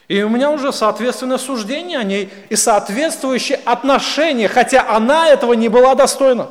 И 0.08 0.22
у 0.22 0.28
меня 0.28 0.50
уже 0.50 0.72
соответственное 0.72 1.38
суждение 1.38 1.98
о 1.98 2.04
ней 2.04 2.30
и 2.50 2.56
соответствующее 2.56 3.58
отношение, 3.64 4.48
хотя 4.48 4.88
она 4.88 5.28
этого 5.28 5.54
не 5.54 5.68
была 5.68 5.94
достойна 5.94 6.48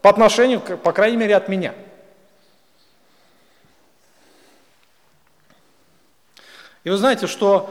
по 0.00 0.10
отношению, 0.10 0.60
по 0.60 0.92
крайней 0.92 1.16
мере, 1.16 1.34
от 1.34 1.48
меня. 1.48 1.74
И 6.84 6.90
вы 6.90 6.96
знаете, 6.96 7.26
что 7.26 7.70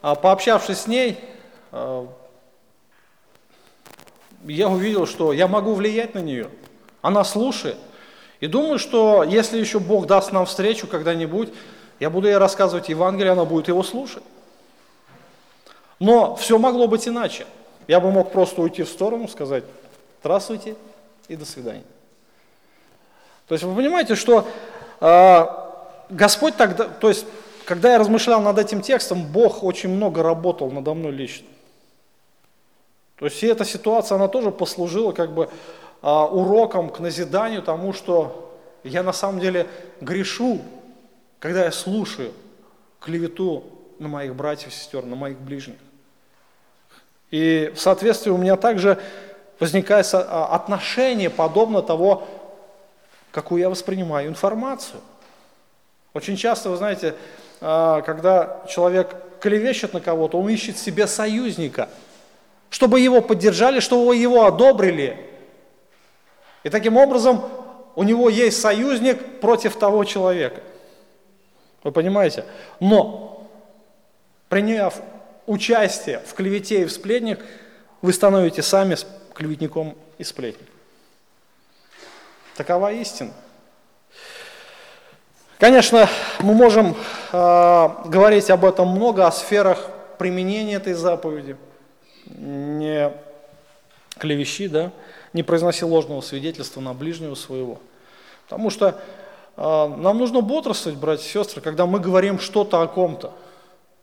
а, 0.00 0.14
пообщавшись 0.14 0.78
с 0.78 0.86
ней, 0.86 1.18
а, 1.72 2.06
я 4.44 4.68
увидел, 4.68 5.06
что 5.06 5.32
я 5.32 5.48
могу 5.48 5.74
влиять 5.74 6.14
на 6.14 6.20
нее. 6.20 6.48
Она 7.02 7.24
слушает. 7.24 7.76
И 8.40 8.46
думаю, 8.46 8.78
что 8.78 9.24
если 9.24 9.58
еще 9.58 9.78
Бог 9.78 10.06
даст 10.06 10.32
нам 10.32 10.46
встречу 10.46 10.86
когда-нибудь, 10.86 11.52
я 12.00 12.10
буду 12.10 12.28
ей 12.28 12.36
рассказывать 12.36 12.88
Евангелие, 12.88 13.32
она 13.32 13.44
будет 13.44 13.68
его 13.68 13.82
слушать. 13.82 14.22
Но 15.98 16.36
все 16.36 16.58
могло 16.58 16.86
быть 16.86 17.06
иначе. 17.08 17.46
Я 17.86 18.00
бы 18.00 18.10
мог 18.10 18.32
просто 18.32 18.62
уйти 18.62 18.82
в 18.82 18.88
сторону, 18.88 19.28
сказать 19.28 19.64
«здравствуйте» 20.20 20.76
и 21.28 21.36
«до 21.36 21.44
свидания». 21.44 21.84
То 23.48 23.54
есть 23.54 23.64
вы 23.64 23.74
понимаете, 23.74 24.14
что 24.14 24.46
э, 25.00 25.46
Господь 26.08 26.56
тогда, 26.56 26.84
то 26.84 27.08
есть 27.08 27.26
когда 27.64 27.92
я 27.92 27.98
размышлял 27.98 28.40
над 28.40 28.58
этим 28.58 28.82
текстом, 28.82 29.26
Бог 29.26 29.62
очень 29.62 29.90
много 29.90 30.22
работал 30.22 30.70
надо 30.70 30.94
мной 30.94 31.12
лично. 31.12 31.46
То 33.16 33.26
есть 33.26 33.42
и 33.42 33.46
эта 33.46 33.64
ситуация, 33.64 34.16
она 34.16 34.28
тоже 34.28 34.50
послужила 34.50 35.12
как 35.12 35.32
бы 35.32 35.48
а, 36.02 36.26
уроком 36.26 36.90
к 36.90 37.00
назиданию 37.00 37.62
тому, 37.62 37.92
что 37.92 38.58
я 38.82 39.02
на 39.02 39.12
самом 39.12 39.40
деле 39.40 39.66
грешу, 40.00 40.60
когда 41.38 41.64
я 41.64 41.72
слушаю 41.72 42.32
клевету 43.00 43.64
на 43.98 44.08
моих 44.08 44.34
братьев 44.34 44.72
сестер, 44.72 45.04
на 45.04 45.16
моих 45.16 45.38
ближних. 45.38 45.78
И 47.30 47.72
в 47.74 47.80
соответствии 47.80 48.30
у 48.30 48.36
меня 48.36 48.56
также 48.56 48.98
возникает 49.58 50.08
а, 50.12 50.46
отношение 50.52 51.30
подобно 51.30 51.82
того, 51.82 52.26
какую 53.30 53.60
я 53.60 53.70
воспринимаю 53.70 54.28
информацию. 54.28 55.00
Очень 56.12 56.36
часто, 56.36 56.70
вы 56.70 56.76
знаете, 56.76 57.14
а, 57.60 58.02
когда 58.02 58.62
человек 58.68 59.16
клевещет 59.40 59.92
на 59.92 60.00
кого-то, 60.00 60.38
он 60.38 60.48
ищет 60.48 60.78
себе 60.78 61.06
союзника, 61.06 61.88
чтобы 62.70 63.00
его 63.00 63.20
поддержали, 63.20 63.80
чтобы 63.80 64.16
его 64.16 64.46
одобрили. 64.46 65.18
И 66.62 66.70
таким 66.70 66.96
образом 66.96 67.42
у 67.96 68.02
него 68.02 68.28
есть 68.28 68.60
союзник 68.60 69.40
против 69.40 69.76
того 69.76 70.04
человека. 70.04 70.60
Вы 71.82 71.92
понимаете? 71.92 72.44
Но, 72.80 73.33
приняв 74.54 74.94
участие 75.46 76.20
в 76.24 76.32
клевете 76.32 76.82
и 76.82 76.84
в 76.84 76.92
сплетнях, 76.92 77.38
вы 78.02 78.12
становитесь 78.12 78.66
сами 78.66 78.96
клеветником 79.34 79.96
и 80.16 80.22
сплетником. 80.22 80.72
Такова 82.56 82.92
истина. 82.92 83.32
Конечно, 85.58 86.08
мы 86.38 86.54
можем 86.54 86.94
э, 87.32 87.88
говорить 88.04 88.48
об 88.48 88.64
этом 88.64 88.90
много, 88.90 89.26
о 89.26 89.32
сферах 89.32 89.90
применения 90.20 90.76
этой 90.76 90.92
заповеди. 90.92 91.56
Не 92.26 93.10
клевещи, 94.20 94.68
да, 94.68 94.92
не 95.32 95.42
произноси 95.42 95.84
ложного 95.84 96.20
свидетельства 96.20 96.80
на 96.80 96.94
ближнего 96.94 97.34
своего. 97.34 97.80
Потому 98.44 98.70
что 98.70 99.00
э, 99.56 99.60
нам 99.60 100.16
нужно 100.16 100.42
бодрствовать, 100.42 100.96
братья 100.96 101.24
и 101.24 101.28
сестры, 101.28 101.60
когда 101.60 101.86
мы 101.86 101.98
говорим 101.98 102.38
что-то 102.38 102.82
о 102.82 102.86
ком-то. 102.86 103.32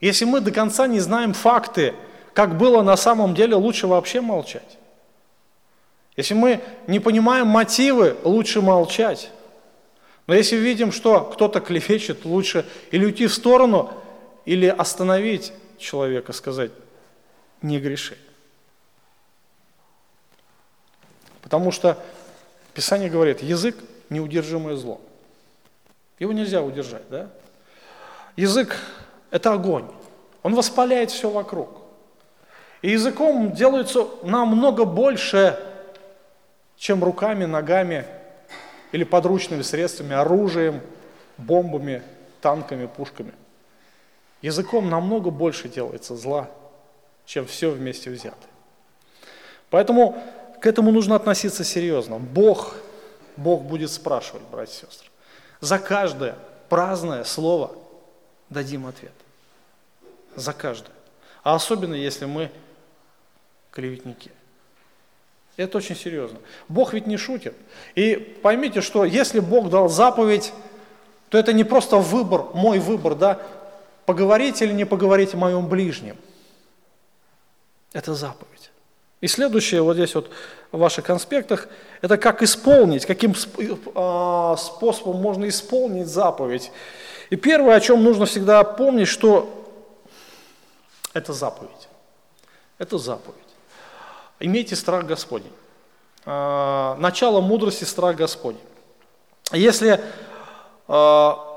Если 0.01 0.25
мы 0.25 0.41
до 0.41 0.51
конца 0.51 0.87
не 0.87 0.99
знаем 0.99 1.33
факты, 1.33 1.93
как 2.33 2.57
было 2.57 2.81
на 2.81 2.97
самом 2.97 3.35
деле, 3.35 3.55
лучше 3.55 3.85
вообще 3.85 4.19
молчать. 4.19 4.77
Если 6.17 6.33
мы 6.33 6.59
не 6.87 6.99
понимаем 6.99 7.47
мотивы, 7.47 8.17
лучше 8.23 8.61
молчать. 8.61 9.29
Но 10.25 10.33
если 10.33 10.55
видим, 10.55 10.91
что 10.91 11.21
кто-то 11.21 11.61
клевещет, 11.61 12.25
лучше 12.25 12.65
или 12.89 13.05
уйти 13.05 13.27
в 13.27 13.33
сторону, 13.33 13.93
или 14.45 14.65
остановить 14.65 15.53
человека, 15.77 16.33
сказать, 16.33 16.71
не 17.61 17.79
греши. 17.79 18.17
Потому 21.43 21.71
что 21.71 21.97
Писание 22.73 23.09
говорит, 23.09 23.43
язык– 23.43 23.75
неудержимое 24.09 24.75
зло. 24.75 24.99
Его 26.17 26.33
нельзя 26.33 26.61
удержать, 26.61 27.07
да? 27.09 27.29
Язык– 28.35 28.77
это 29.31 29.53
огонь. 29.53 29.89
Он 30.43 30.53
воспаляет 30.53 31.09
все 31.09 31.29
вокруг. 31.29 31.69
И 32.81 32.91
языком 32.91 33.53
делается 33.53 34.07
намного 34.23 34.85
больше, 34.85 35.57
чем 36.77 37.03
руками, 37.03 37.45
ногами, 37.45 38.05
или 38.91 39.03
подручными 39.03 39.61
средствами, 39.61 40.15
оружием, 40.15 40.81
бомбами, 41.37 42.03
танками, 42.41 42.87
пушками. 42.87 43.33
Языком 44.41 44.89
намного 44.89 45.29
больше 45.29 45.69
делается 45.69 46.15
зла, 46.15 46.49
чем 47.25 47.45
все 47.45 47.69
вместе 47.69 48.09
взято. 48.09 48.35
Поэтому 49.69 50.21
к 50.59 50.65
этому 50.65 50.91
нужно 50.91 51.15
относиться 51.15 51.63
серьезно. 51.63 52.17
Бог, 52.17 52.75
Бог 53.37 53.61
будет 53.63 53.91
спрашивать, 53.91 54.43
братья 54.51 54.85
и 54.85 54.89
сестры. 54.89 55.09
За 55.61 55.79
каждое 55.79 56.35
праздное 56.69 57.23
слово 57.23 57.71
дадим 58.49 58.87
ответ. 58.87 59.13
За 60.35 60.53
каждое. 60.53 60.93
А 61.43 61.55
особенно, 61.55 61.93
если 61.93 62.25
мы 62.25 62.51
клеветники. 63.71 64.31
Это 65.57 65.77
очень 65.77 65.95
серьезно. 65.95 66.39
Бог 66.67 66.93
ведь 66.93 67.07
не 67.07 67.17
шутит. 67.17 67.55
И 67.95 68.15
поймите, 68.15 68.81
что 68.81 69.05
если 69.05 69.39
Бог 69.39 69.69
дал 69.69 69.89
заповедь, 69.89 70.53
то 71.29 71.37
это 71.37 71.53
не 71.53 71.63
просто 71.63 71.97
выбор, 71.97 72.45
мой 72.53 72.79
выбор, 72.79 73.15
да, 73.15 73.39
поговорить 74.05 74.61
или 74.61 74.73
не 74.73 74.85
поговорить 74.85 75.33
о 75.33 75.37
моем 75.37 75.67
ближнем. 75.67 76.17
Это 77.93 78.13
заповедь. 78.15 78.71
И 79.21 79.27
следующее, 79.27 79.81
вот 79.81 79.95
здесь 79.95 80.15
вот 80.15 80.31
в 80.71 80.79
ваших 80.79 81.05
конспектах, 81.05 81.67
это 82.01 82.17
как 82.17 82.41
исполнить, 82.41 83.05
каким 83.05 83.35
а, 83.93 84.55
способом 84.57 85.17
можно 85.17 85.47
исполнить 85.47 86.07
заповедь. 86.07 86.71
И 87.29 87.35
первое, 87.35 87.75
о 87.75 87.79
чем 87.79 88.03
нужно 88.03 88.25
всегда 88.25 88.63
помнить, 88.63 89.07
что 89.07 89.60
это 91.13 91.33
заповедь. 91.33 91.89
Это 92.77 92.97
заповедь. 92.97 93.37
Имейте 94.39 94.75
страх 94.75 95.05
Господень. 95.05 95.53
А, 96.25 96.95
начало 96.97 97.41
мудрости– 97.41 97.83
страх 97.85 98.15
Господень. 98.15 98.61
Если 99.51 100.01
а, 100.87 101.51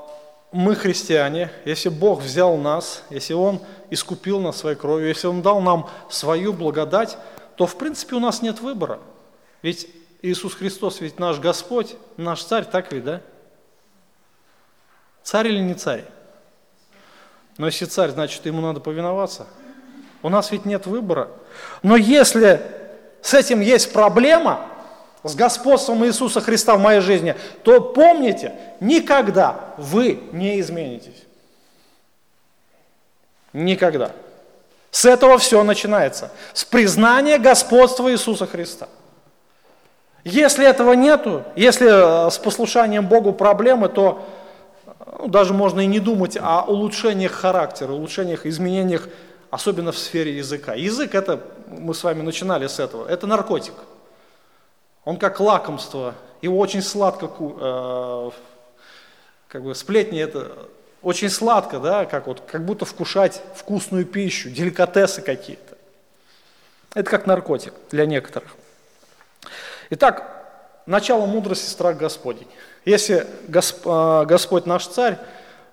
мы 0.51 0.75
христиане, 0.75 1.51
если 1.65 1.89
Бог 1.89 2.21
взял 2.21 2.57
нас, 2.57 3.03
если 3.09 3.33
Он 3.33 3.61
искупил 3.89 4.39
нас 4.39 4.57
своей 4.57 4.75
кровью, 4.75 5.07
если 5.07 5.27
Он 5.27 5.41
дал 5.41 5.61
нам 5.61 5.89
свою 6.09 6.53
благодать, 6.53 7.17
то 7.55 7.65
в 7.65 7.77
принципе 7.77 8.15
у 8.15 8.19
нас 8.19 8.41
нет 8.41 8.59
выбора. 8.59 8.99
Ведь 9.61 9.87
Иисус 10.21 10.53
Христос 10.53 11.01
ведь 11.01 11.19
наш 11.19 11.39
Господь, 11.39 11.95
наш 12.17 12.43
царь, 12.43 12.65
так 12.65 12.91
ведь, 12.91 13.03
да? 13.03 13.21
Царь 15.23 15.47
или 15.47 15.59
не 15.59 15.73
царь? 15.73 16.05
Но 17.57 17.67
если 17.67 17.85
царь, 17.85 18.09
значит, 18.09 18.45
ему 18.45 18.61
надо 18.61 18.79
повиноваться. 18.79 19.47
У 20.21 20.29
нас 20.29 20.51
ведь 20.51 20.65
нет 20.65 20.85
выбора. 20.85 21.29
Но 21.83 21.95
если 21.95 22.61
с 23.21 23.33
этим 23.33 23.61
есть 23.61 23.93
проблема, 23.93 24.65
с 25.23 25.33
господством 25.35 26.05
Иисуса 26.05 26.41
Христа 26.41 26.75
в 26.75 26.79
моей 26.79 27.01
жизни, 27.01 27.35
то 27.63 27.81
помните, 27.81 28.53
никогда 28.79 29.73
вы 29.77 30.21
не 30.31 30.59
изменитесь. 30.59 31.23
Никогда. 33.53 34.11
С 34.91 35.05
этого 35.05 35.37
все 35.37 35.63
начинается. 35.63 36.31
С 36.53 36.63
признания 36.63 37.37
господства 37.37 38.11
Иисуса 38.11 38.45
Христа. 38.45 38.87
Если 40.23 40.65
этого 40.65 40.93
нету, 40.93 41.43
если 41.55 42.27
э, 42.27 42.29
с 42.29 42.37
послушанием 42.37 43.07
Богу 43.07 43.31
проблемы, 43.31 43.89
то 43.89 44.27
ну, 45.17 45.27
даже 45.27 45.53
можно 45.53 45.81
и 45.81 45.85
не 45.85 45.99
думать 45.99 46.37
о 46.37 46.63
улучшениях 46.63 47.31
характера, 47.31 47.91
улучшениях, 47.91 48.45
изменениях, 48.45 49.07
особенно 49.49 49.91
в 49.91 49.97
сфере 49.97 50.37
языка. 50.37 50.73
Язык 50.73 51.15
это, 51.15 51.41
мы 51.67 51.93
с 51.93 52.03
вами 52.03 52.21
начинали 52.21 52.67
с 52.67 52.79
этого, 52.79 53.07
это 53.07 53.27
наркотик. 53.27 53.73
Он 55.05 55.17
как 55.17 55.39
лакомство, 55.39 56.15
его 56.41 56.57
очень 56.57 56.81
сладко, 56.81 57.29
э, 57.39 58.31
как 59.47 59.63
бы 59.63 59.75
сплетни 59.75 60.19
это 60.19 60.51
очень 61.01 61.29
сладко, 61.29 61.79
да, 61.79 62.05
как, 62.05 62.27
вот, 62.27 62.41
как 62.41 62.65
будто 62.65 62.85
вкушать 62.85 63.41
вкусную 63.55 64.05
пищу, 64.05 64.49
деликатесы 64.49 65.21
какие-то. 65.21 65.77
Это 66.95 67.09
как 67.09 67.27
наркотик 67.27 67.73
для 67.91 68.05
некоторых. 68.05 68.55
Итак, 69.91 70.34
начало 70.85 71.25
мудрости– 71.25 71.69
страх 71.69 71.97
Господень. 71.97 72.47
Если 72.85 73.25
Госп, 73.47 73.85
э, 73.85 74.25
Господь 74.25 74.65
наш 74.65 74.87
царь, 74.87 75.17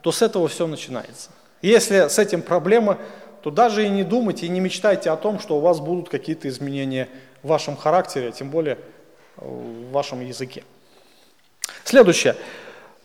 то 0.01 0.13
с 0.13 0.23
этого 0.23 0.49
все 0.49 0.67
начинается. 0.67 1.31
Если 1.61 2.09
с 2.09 2.19
этим 2.19 2.43
проблема, 2.43 2.99
то 3.43 3.51
даже 3.51 3.85
и 3.85 3.89
не 3.89 4.05
думайте, 4.05 4.47
и 4.47 4.49
не 4.49 4.61
мечтайте 4.61 5.11
о 5.11 5.17
том, 5.17 5.39
что 5.39 5.57
у 5.57 5.61
вас 5.61 5.81
будут 5.81 6.09
какие-то 6.09 6.49
изменения 6.49 7.09
в 7.43 7.49
вашем 7.49 7.77
характере, 7.77 8.33
тем 8.33 8.51
более 8.51 8.79
в 9.37 9.91
вашем 9.91 10.21
языке. 10.21 10.65
Следующее. 11.85 12.37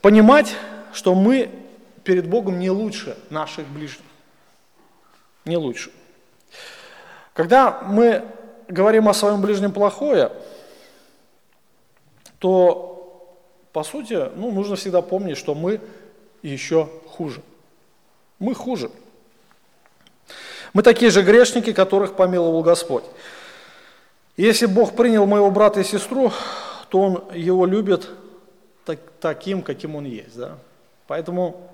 Понимать, 0.01 0.55
что 0.93 1.15
мы 1.15 1.49
перед 2.03 2.27
Богом 2.27 2.59
не 2.59 2.69
лучше 2.69 3.17
наших 3.29 3.67
ближних. 3.67 4.05
Не 5.45 5.57
лучше. 5.57 5.91
Когда 7.33 7.81
мы 7.83 8.23
говорим 8.67 9.07
о 9.07 9.13
своем 9.13 9.41
ближнем 9.41 9.71
плохое, 9.71 10.31
то, 12.39 13.37
по 13.73 13.83
сути, 13.83 14.29
ну, 14.35 14.51
нужно 14.51 14.75
всегда 14.75 15.01
помнить, 15.01 15.37
что 15.37 15.55
мы 15.55 15.81
еще 16.41 16.89
хуже. 17.07 17.41
Мы 18.39 18.53
хуже. 18.53 18.91
Мы 20.73 20.83
такие 20.83 21.11
же 21.11 21.23
грешники, 21.23 21.73
которых 21.73 22.15
помиловал 22.15 22.61
Господь. 22.61 23.03
Если 24.35 24.67
Бог 24.67 24.95
принял 24.95 25.25
моего 25.25 25.49
брата 25.49 25.79
и 25.79 25.83
сестру, 25.83 26.31
то 26.89 27.01
Он 27.01 27.23
его 27.33 27.65
любит 27.65 28.07
так, 28.85 28.99
таким, 29.19 29.61
каким 29.61 29.95
он 29.95 30.05
есть. 30.05 30.37
Да? 30.37 30.57
Поэтому, 31.07 31.69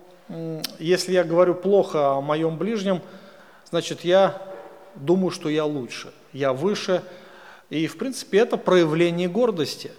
если 0.79 1.13
я 1.13 1.23
говорю 1.23 1.53
плохо 1.53 2.13
о 2.13 2.21
моем 2.21 2.57
ближнем, 2.57 3.01
значит, 3.69 4.03
я 4.03 4.41
думаю, 4.95 5.31
что 5.31 5.49
я 5.49 5.65
лучше, 5.65 6.11
я 6.31 6.53
выше. 6.53 7.03
И, 7.69 7.87
в 7.87 7.97
принципе, 7.97 8.39
это 8.39 8.57
проявление 8.57 9.27
гордости, 9.27 9.91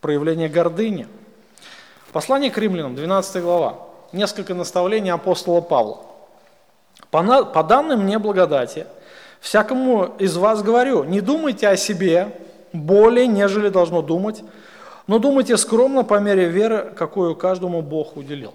проявление 0.00 0.48
гордыни. 0.48 1.06
Послание 2.12 2.50
к 2.50 2.58
римлянам, 2.58 2.94
12 2.94 3.42
глава. 3.42 3.78
Несколько 4.12 4.54
наставлений 4.54 5.10
апостола 5.10 5.60
Павла. 5.60 6.00
По, 7.10 7.44
по 7.44 7.62
данным 7.62 8.04
мне 8.04 8.18
благодати– 8.18 8.86
Всякому 9.40 10.16
из 10.18 10.36
вас 10.36 10.62
говорю, 10.62 11.04
не 11.04 11.20
думайте 11.20 11.68
о 11.68 11.76
себе 11.76 12.36
более, 12.72 13.26
нежели 13.26 13.68
должно 13.68 14.02
думать, 14.02 14.42
но 15.06 15.18
думайте 15.18 15.56
скромно 15.56 16.04
по 16.04 16.18
мере 16.18 16.48
веры, 16.48 16.92
какую 16.96 17.36
каждому 17.36 17.82
Бог 17.82 18.16
уделил. 18.16 18.52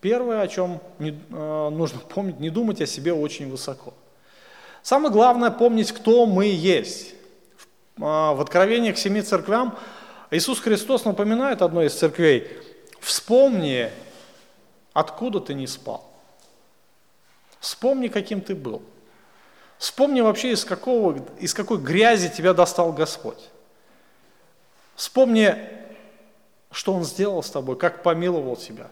Первое, 0.00 0.40
о 0.40 0.48
чем 0.48 0.80
не, 0.98 1.10
э, 1.10 1.68
нужно 1.70 2.00
помнить, 2.14 2.40
не 2.40 2.50
думать 2.50 2.80
о 2.82 2.86
себе 2.86 3.12
очень 3.12 3.50
высоко. 3.50 3.94
Самое 4.82 5.12
главное 5.12 5.50
помнить, 5.50 5.92
кто 5.92 6.26
мы 6.26 6.46
есть. 6.46 7.14
В, 7.96 8.02
э, 8.04 8.34
в 8.34 8.40
Откровении 8.40 8.90
к 8.90 8.98
семи 8.98 9.22
церквям 9.22 9.78
Иисус 10.32 10.60
Христос 10.60 11.04
напоминает 11.04 11.60
одной 11.60 11.86
из 11.86 11.94
церквей, 11.94 12.48
вспомни, 13.00 13.90
откуда 14.94 15.40
ты 15.40 15.52
не 15.52 15.66
спал. 15.66 16.10
Вспомни, 17.60 18.08
каким 18.08 18.40
ты 18.40 18.54
был. 18.54 18.82
Вспомни 19.76 20.22
вообще, 20.22 20.52
из, 20.52 20.64
какого, 20.64 21.22
из 21.38 21.52
какой 21.52 21.76
грязи 21.76 22.30
тебя 22.30 22.54
достал 22.54 22.94
Господь. 22.94 23.50
Вспомни, 24.96 25.54
что 26.70 26.94
Он 26.94 27.04
сделал 27.04 27.42
с 27.42 27.50
тобой, 27.50 27.76
как 27.76 28.02
помиловал 28.02 28.56
тебя. 28.56 28.88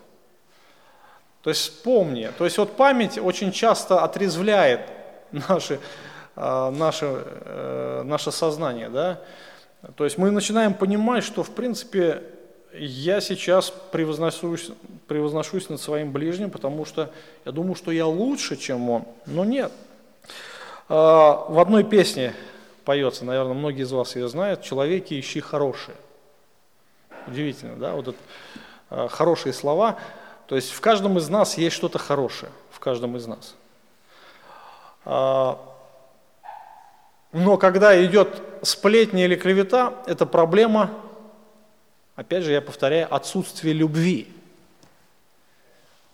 То 1.40 1.48
есть 1.48 1.62
вспомни. 1.62 2.31
То 2.37 2.44
есть 2.44 2.59
вот 2.59 2.76
память 2.76 3.16
очень 3.16 3.50
часто 3.50 4.05
отрезвляет 4.05 4.83
наши, 5.33 5.81
а, 6.37 6.70
наше, 6.70 7.24
э, 7.24 8.03
наше 8.05 8.31
сознание. 8.31 8.90
Да? 8.90 9.20
То 9.97 10.05
есть 10.05 10.19
мы 10.19 10.31
начинаем 10.31 10.75
понимать, 10.75 11.25
что 11.25 11.43
в 11.43 11.51
принципе 11.51 12.23
я 12.73 13.21
сейчас 13.21 13.73
превозношусь, 13.93 14.71
превозношусь 15.09 15.69
над 15.69 15.81
своим 15.81 16.12
ближним, 16.12 16.51
потому 16.51 16.85
что 16.85 17.11
я 17.45 17.53
думаю, 17.53 17.75
что 17.75 17.90
я 17.90 18.07
лучше, 18.07 18.57
чем 18.57 18.90
он. 18.90 19.05
Но 19.27 19.45
нет, 19.45 19.73
а, 20.88 21.47
в 21.49 21.59
одной 21.59 21.85
песне 21.85 22.35
поется, 22.85 23.25
наверное, 23.25 23.55
многие 23.55 23.83
из 23.83 23.93
вас 23.93 24.16
ее 24.16 24.29
знают, 24.29 24.62
«Человеки, 24.62 25.19
ищи 25.19 25.40
хорошие». 25.40 25.97
Удивительно, 27.27 27.77
да, 27.77 27.95
вот 27.95 28.09
это 28.09 28.19
а, 28.90 29.09
хорошие 29.09 29.53
слова. 29.53 29.99
То 30.47 30.57
есть 30.57 30.73
в 30.73 30.81
каждом 30.81 31.16
из 31.16 31.29
нас 31.29 31.57
есть 31.57 31.77
что-то 31.77 31.99
хорошее, 31.99 32.53
в 32.71 32.81
каждом 32.81 33.16
из 33.16 33.27
нас. 33.27 33.55
А, 35.05 35.59
но 37.33 37.57
когда 37.57 38.05
идет 38.05 38.43
сплетня 38.62 39.25
или 39.25 39.37
клевета, 39.37 39.94
это 40.07 40.27
проблема, 40.27 40.90
опять 42.16 42.44
же, 42.44 42.53
я 42.53 42.61
повторяю, 42.61 43.12
отсутствие 43.14 43.75
любви. 43.75 44.29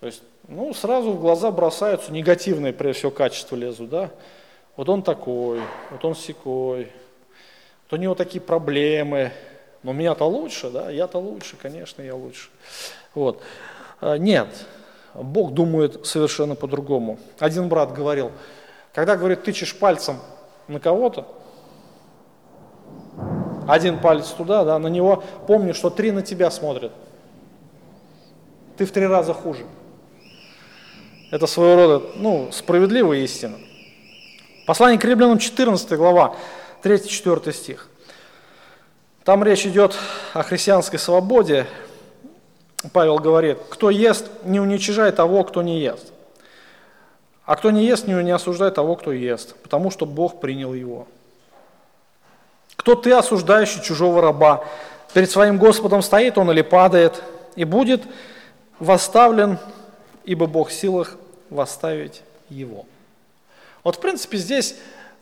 То 0.00 0.06
есть, 0.06 0.22
ну, 0.48 0.72
сразу 0.74 1.12
в 1.12 1.20
глаза 1.20 1.50
бросаются 1.50 2.12
негативные, 2.12 2.72
прежде 2.72 3.00
всего, 3.00 3.10
качества 3.10 3.56
лезут, 3.56 3.90
да, 3.90 4.10
вот 4.76 4.88
он 4.88 5.02
такой, 5.02 5.60
вот 5.90 6.04
он 6.04 6.14
секой, 6.14 6.92
вот 7.84 7.98
у 7.98 8.00
него 8.00 8.14
такие 8.14 8.40
проблемы, 8.40 9.32
но 9.82 9.92
меня-то 9.92 10.24
лучше, 10.24 10.70
да, 10.70 10.90
я-то 10.90 11.18
лучше, 11.18 11.56
конечно, 11.56 12.02
я 12.02 12.14
лучше. 12.14 12.48
Вот. 13.14 13.42
А, 14.00 14.18
нет, 14.18 14.48
Бог 15.14 15.52
думает 15.54 16.04
совершенно 16.06 16.54
по-другому. 16.54 17.18
Один 17.38 17.68
брат 17.68 17.92
говорил, 17.92 18.32
когда, 18.92 19.16
говорит, 19.16 19.44
тычешь 19.44 19.76
пальцем 19.76 20.20
на 20.68 20.80
кого-то, 20.80 21.26
один 23.66 23.98
палец 23.98 24.28
туда, 24.28 24.64
да, 24.64 24.78
на 24.78 24.88
него, 24.88 25.22
помни, 25.46 25.72
что 25.72 25.90
три 25.90 26.12
на 26.12 26.22
тебя 26.22 26.50
смотрят. 26.50 26.92
Ты 28.76 28.84
в 28.84 28.92
три 28.92 29.06
раза 29.06 29.34
хуже. 29.34 29.64
Это 31.30 31.46
своего 31.46 31.76
рода, 31.76 32.04
ну, 32.16 32.48
справедливая 32.52 33.18
истина. 33.18 33.56
Послание 34.66 34.98
к 34.98 35.04
римлянам 35.04 35.38
14 35.38 35.96
глава, 35.96 36.36
3-4 36.82 37.52
стих. 37.52 37.88
Там 39.24 39.42
речь 39.42 39.66
идет 39.66 39.96
о 40.34 40.42
христианской 40.42 40.98
свободе. 40.98 41.66
Павел 42.92 43.18
говорит, 43.18 43.58
кто 43.70 43.90
ест, 43.90 44.28
не 44.44 44.60
уничижай 44.60 45.10
того, 45.10 45.42
кто 45.42 45.62
не 45.62 45.80
ест. 45.80 46.12
А 47.44 47.56
кто 47.56 47.70
не 47.70 47.84
ест, 47.86 48.06
не 48.06 48.30
осуждай 48.30 48.70
того, 48.70 48.96
кто 48.96 49.12
ест, 49.12 49.56
потому 49.62 49.90
что 49.90 50.06
Бог 50.06 50.40
принял 50.40 50.74
его. 50.74 51.08
Кто 52.86 52.94
ты, 52.94 53.10
осуждающий 53.10 53.82
чужого 53.82 54.22
раба? 54.22 54.62
Перед 55.12 55.28
своим 55.28 55.58
Господом 55.58 56.02
стоит 56.02 56.38
он 56.38 56.52
или 56.52 56.62
падает, 56.62 57.20
и 57.56 57.64
будет 57.64 58.04
восставлен, 58.78 59.58
ибо 60.24 60.46
Бог 60.46 60.68
в 60.68 60.72
силах 60.72 61.16
восставить 61.50 62.22
его. 62.48 62.86
Вот 63.82 63.96
в 63.96 63.98
принципе 63.98 64.38
здесь 64.38 64.76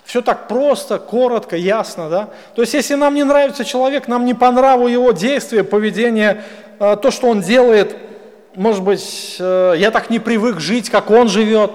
все 0.05 0.21
так 0.21 0.47
просто, 0.47 0.99
коротко, 0.99 1.57
ясно, 1.57 2.11
да? 2.11 2.29
То 2.55 2.61
есть 2.61 2.75
если 2.75 2.97
нам 2.97 3.15
не 3.15 3.25
нравится 3.25 3.65
человек, 3.65 4.09
нам 4.09 4.27
не 4.27 4.35
по 4.35 4.51
нраву 4.51 4.87
его 4.87 5.13
действия, 5.13 5.65
поведение, 5.65 6.45
э, 6.79 6.99
то, 7.01 7.11
что 7.11 7.29
он 7.29 7.41
делает, 7.41 7.97
может 8.55 8.83
быть, 8.83 9.37
э, 9.39 9.73
я 9.79 9.91
так 9.91 10.11
не 10.11 10.19
привык 10.19 10.61
жить, 10.61 10.91
как 10.91 11.11
он 11.11 11.29
живет. 11.29 11.71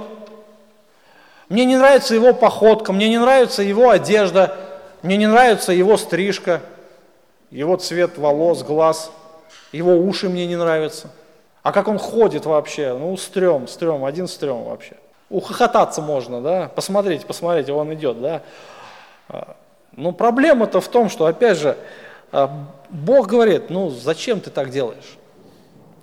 Мне 1.50 1.66
не 1.66 1.78
нравится 1.78 2.14
его 2.14 2.36
походка, 2.36 2.94
мне 2.94 3.10
не 3.10 3.18
нравится 3.18 3.64
его 3.64 3.90
одежда, 3.90 4.68
мне 5.02 5.18
не 5.18 5.28
нравится 5.28 5.72
его 5.72 5.97
стрижка, 5.97 6.62
его 7.52 7.76
цвет 7.78 8.18
волос, 8.18 8.64
глаз, 8.64 9.12
его 9.72 9.95
уши 9.95 10.30
мне 10.30 10.45
не 10.45 10.56
нравятся. 10.56 11.10
А 11.64 11.72
как 11.72 11.88
он 11.88 12.00
ходит 12.00 12.45
вообще? 12.45 12.93
Ну, 12.93 13.16
стрём, 13.18 13.68
стрём, 13.68 14.06
один 14.06 14.28
стрём 14.28 14.64
вообще. 14.64 14.95
ухохотаться 15.30 16.02
можно, 16.02 16.41
да, 16.41 16.72
посмотрите, 16.74 17.26
посмотрите, 17.26 17.72
он 17.72 17.93
идет, 17.93 18.20
да. 18.20 18.41
А, 19.28 19.56
но 19.95 20.12
проблема-то 20.12 20.82
в 20.82 20.88
том, 20.88 21.10
что, 21.10 21.28
опять 21.28 21.58
же, 21.60 21.78
а, 22.32 22.68
Бог 22.89 23.28
говорит, 23.28 23.70
ну 23.70 23.89
зачем 23.89 24.41
ты 24.41 24.50
так 24.50 24.72
делаешь? 24.72 25.18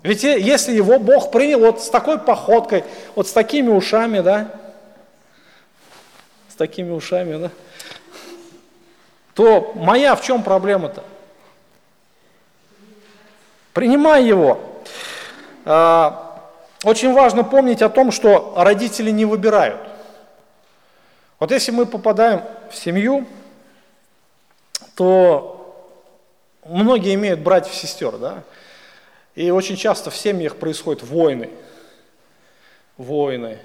Ведь 0.03 0.23
если 0.23 0.73
его 0.73 1.01
Бог 1.01 1.33
принял 1.33 1.59
вот 1.59 1.83
с 1.83 1.89
такой 1.89 2.19
походкой, 2.19 2.85
вот 3.17 3.27
с 3.27 3.33
такими 3.33 3.71
ушами, 3.71 4.21
да, 4.21 4.49
с 6.49 6.55
такими 6.55 6.93
ушами, 6.93 7.37
да, 7.37 7.51
то 9.37 9.73
моя 9.75 10.17
в 10.17 10.23
чем 10.23 10.43
проблема-то? 10.43 11.05
Принимай 13.75 14.25
его. 14.25 14.59
А, 15.67 16.41
очень 16.83 17.13
важно 17.13 17.45
помнить 17.45 17.83
о 17.83 17.91
том, 17.91 18.13
что 18.13 18.55
родители 18.57 19.11
не 19.11 19.27
выбирают. 19.27 19.79
Вот 21.39 21.51
если 21.51 21.71
мы 21.71 21.85
попадаем 21.85 22.41
в 22.71 22.77
семью, 22.77 23.27
то 24.95 25.93
многие 26.65 27.13
имеют 27.13 27.41
братьев 27.41 27.75
и 27.75 27.77
сестер, 27.77 28.17
да? 28.17 28.43
И 29.35 29.51
очень 29.51 29.77
часто 29.77 30.11
в 30.11 30.17
семьях 30.17 30.57
происходят 30.57 31.03
войны. 31.03 31.51
Войны. 32.97 33.59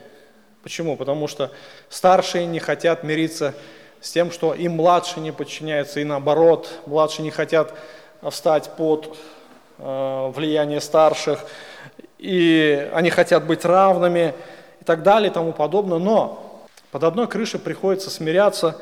Почему? 0.63 0.97
Потому 0.97 1.30
что 1.30 1.49
старшие 1.89 2.45
не 2.45 2.59
хотят 2.59 3.03
мириться 3.05 3.51
с 3.51 3.55
тем, 4.09 4.31
что 4.31 4.53
им 4.53 4.73
младшие 4.73 5.21
не 5.21 5.31
подчиняются, 5.31 5.99
и 5.99 6.03
наоборот, 6.03 6.69
младшие 6.87 7.23
не 7.23 7.29
хотят 7.31 7.73
встать 8.29 8.71
под 8.75 9.15
э, 9.77 10.31
влияние 10.35 10.81
старших, 10.81 11.45
и 12.17 12.89
они 12.93 13.09
хотят 13.11 13.45
быть 13.45 13.63
равными 13.63 14.33
и 14.79 14.83
так 14.83 15.03
далее 15.03 15.29
и 15.29 15.33
тому 15.33 15.53
подобное. 15.53 15.99
Но 15.99 16.63
под 16.91 17.03
одной 17.03 17.27
крышей 17.27 17.59
приходится 17.59 18.09
смиряться, 18.09 18.77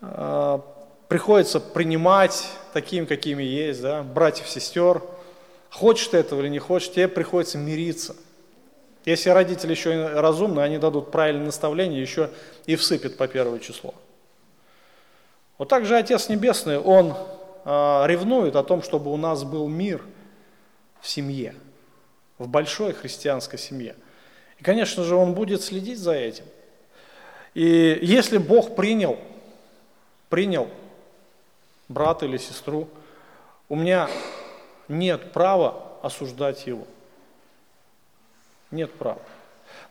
э, 0.00 0.58
приходится 1.08 1.60
принимать 1.60 2.48
такими, 2.72 3.04
какими 3.04 3.44
есть, 3.44 3.80
да, 3.82 4.02
братьев, 4.02 4.48
сестер. 4.48 5.02
Хочешь 5.70 6.08
ты 6.08 6.18
этого 6.18 6.40
или 6.40 6.48
не 6.48 6.58
хочешь, 6.58 6.90
тебе 6.90 7.06
приходится 7.06 7.58
мириться. 7.58 8.16
Если 9.04 9.30
родители 9.30 9.70
еще 9.70 10.08
разумные, 10.08 10.64
они 10.64 10.78
дадут 10.78 11.12
правильное 11.12 11.46
наставление, 11.46 12.00
еще 12.00 12.30
и 12.66 12.74
всыпят 12.74 13.16
по 13.16 13.28
первое 13.28 13.60
число. 13.60 13.94
Вот 15.58 15.68
так 15.68 15.86
же 15.86 15.96
Отец 15.96 16.28
Небесный, 16.28 16.78
Он 16.78 17.16
э, 17.64 18.02
ревнует 18.06 18.56
о 18.56 18.62
том, 18.62 18.82
чтобы 18.82 19.12
у 19.12 19.16
нас 19.16 19.44
был 19.44 19.68
мир 19.68 20.02
в 21.00 21.08
семье, 21.08 21.54
в 22.38 22.48
большой 22.48 22.92
христианской 22.92 23.58
семье. 23.58 23.96
И, 24.58 24.62
конечно 24.62 25.02
же, 25.02 25.14
Он 25.14 25.34
будет 25.34 25.62
следить 25.62 25.98
за 25.98 26.12
этим. 26.12 26.44
И 27.54 27.98
если 28.02 28.36
Бог 28.36 28.76
принял, 28.76 29.18
принял 30.28 30.68
брата 31.88 32.26
или 32.26 32.36
сестру, 32.36 32.88
у 33.68 33.76
меня 33.76 34.10
нет 34.88 35.32
права 35.32 35.82
осуждать 36.02 36.66
его. 36.66 36.86
Нет 38.70 38.92
права. 38.92 39.22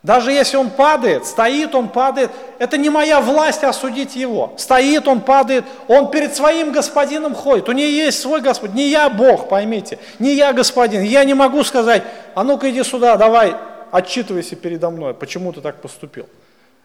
Даже 0.06 0.32
если 0.32 0.56
он 0.58 0.70
падает, 0.70 1.26
стоит, 1.26 1.74
он 1.74 1.90
падает, 1.90 2.30
это 2.60 2.78
не 2.78 2.92
моя 2.92 3.20
власть 3.20 3.64
осудить 3.64 4.16
его. 4.16 4.54
Стоит, 4.56 5.08
он 5.08 5.20
падает, 5.20 5.66
он 5.88 6.12
перед 6.12 6.36
своим 6.36 6.72
господином 6.72 7.34
ходит. 7.34 7.68
У 7.70 7.72
нее 7.72 7.92
есть 7.92 8.22
свой 8.22 8.40
Господь. 8.42 8.76
Не 8.76 8.88
я 8.90 9.10
Бог, 9.10 9.50
поймите, 9.50 9.98
не 10.20 10.36
я 10.36 10.54
господин. 10.54 11.02
Я 11.02 11.24
не 11.24 11.34
могу 11.34 11.64
сказать, 11.64 12.04
а 12.36 12.44
ну-ка 12.44 12.70
иди 12.70 12.84
сюда, 12.84 13.18
давай, 13.18 13.56
отчитывайся 13.90 14.56
передо 14.56 14.92
мной, 14.92 15.16
почему 15.16 15.52
ты 15.52 15.62
так 15.62 15.82
поступил. 15.82 16.28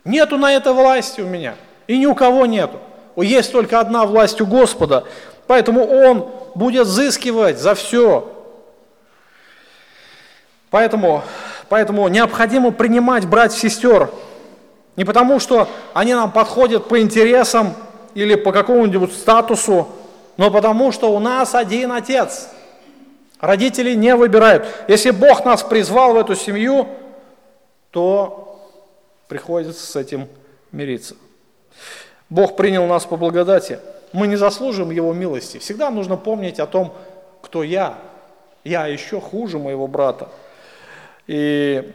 Нету 0.06 0.38
на 0.38 0.54
это 0.54 0.72
власти 0.72 1.20
у 1.20 1.26
меня, 1.26 1.56
и 1.86 1.98
ни 1.98 2.06
у 2.06 2.14
кого 2.14 2.46
нету. 2.46 2.78
Есть 3.16 3.52
только 3.52 3.80
одна 3.80 4.06
власть 4.06 4.40
у 4.40 4.46
Господа, 4.46 5.04
поэтому 5.46 5.84
Он 5.84 6.26
будет 6.54 6.86
взыскивать 6.86 7.58
за 7.58 7.74
все. 7.74 8.34
Поэтому, 10.70 11.22
поэтому 11.70 12.06
необходимо 12.08 12.70
принимать 12.70 13.26
братьев 13.26 13.64
и 13.64 13.68
сестер 13.70 14.10
не 14.96 15.04
потому, 15.06 15.40
что 15.40 15.66
они 15.94 16.12
нам 16.12 16.30
подходят 16.30 16.88
по 16.88 17.00
интересам 17.00 17.74
или 18.12 18.34
по 18.34 18.52
какому-нибудь 18.52 19.14
статусу, 19.14 19.88
но 20.36 20.50
потому, 20.50 20.92
что 20.92 21.14
у 21.14 21.18
нас 21.18 21.54
один 21.54 21.92
Отец. 21.92 22.50
Родители 23.40 23.94
не 23.94 24.14
выбирают. 24.14 24.66
Если 24.88 25.10
Бог 25.10 25.46
нас 25.46 25.62
призвал 25.62 26.12
в 26.12 26.18
эту 26.18 26.34
семью, 26.34 26.86
то 27.90 28.60
приходится 29.28 29.86
с 29.86 29.96
этим 29.96 30.28
мириться. 30.72 31.14
Бог 32.28 32.56
принял 32.56 32.84
нас 32.86 33.06
по 33.06 33.16
благодати. 33.16 33.78
Мы 34.12 34.26
не 34.26 34.36
заслужим 34.36 34.90
Его 34.90 35.14
милости. 35.14 35.56
Всегда 35.56 35.90
нужно 35.90 36.18
помнить 36.18 36.60
о 36.60 36.66
том, 36.66 36.92
кто 37.40 37.62
я. 37.62 37.94
Я 38.64 38.86
еще 38.86 39.18
хуже 39.18 39.58
моего 39.58 39.86
брата. 39.86 40.28
И 41.30 41.92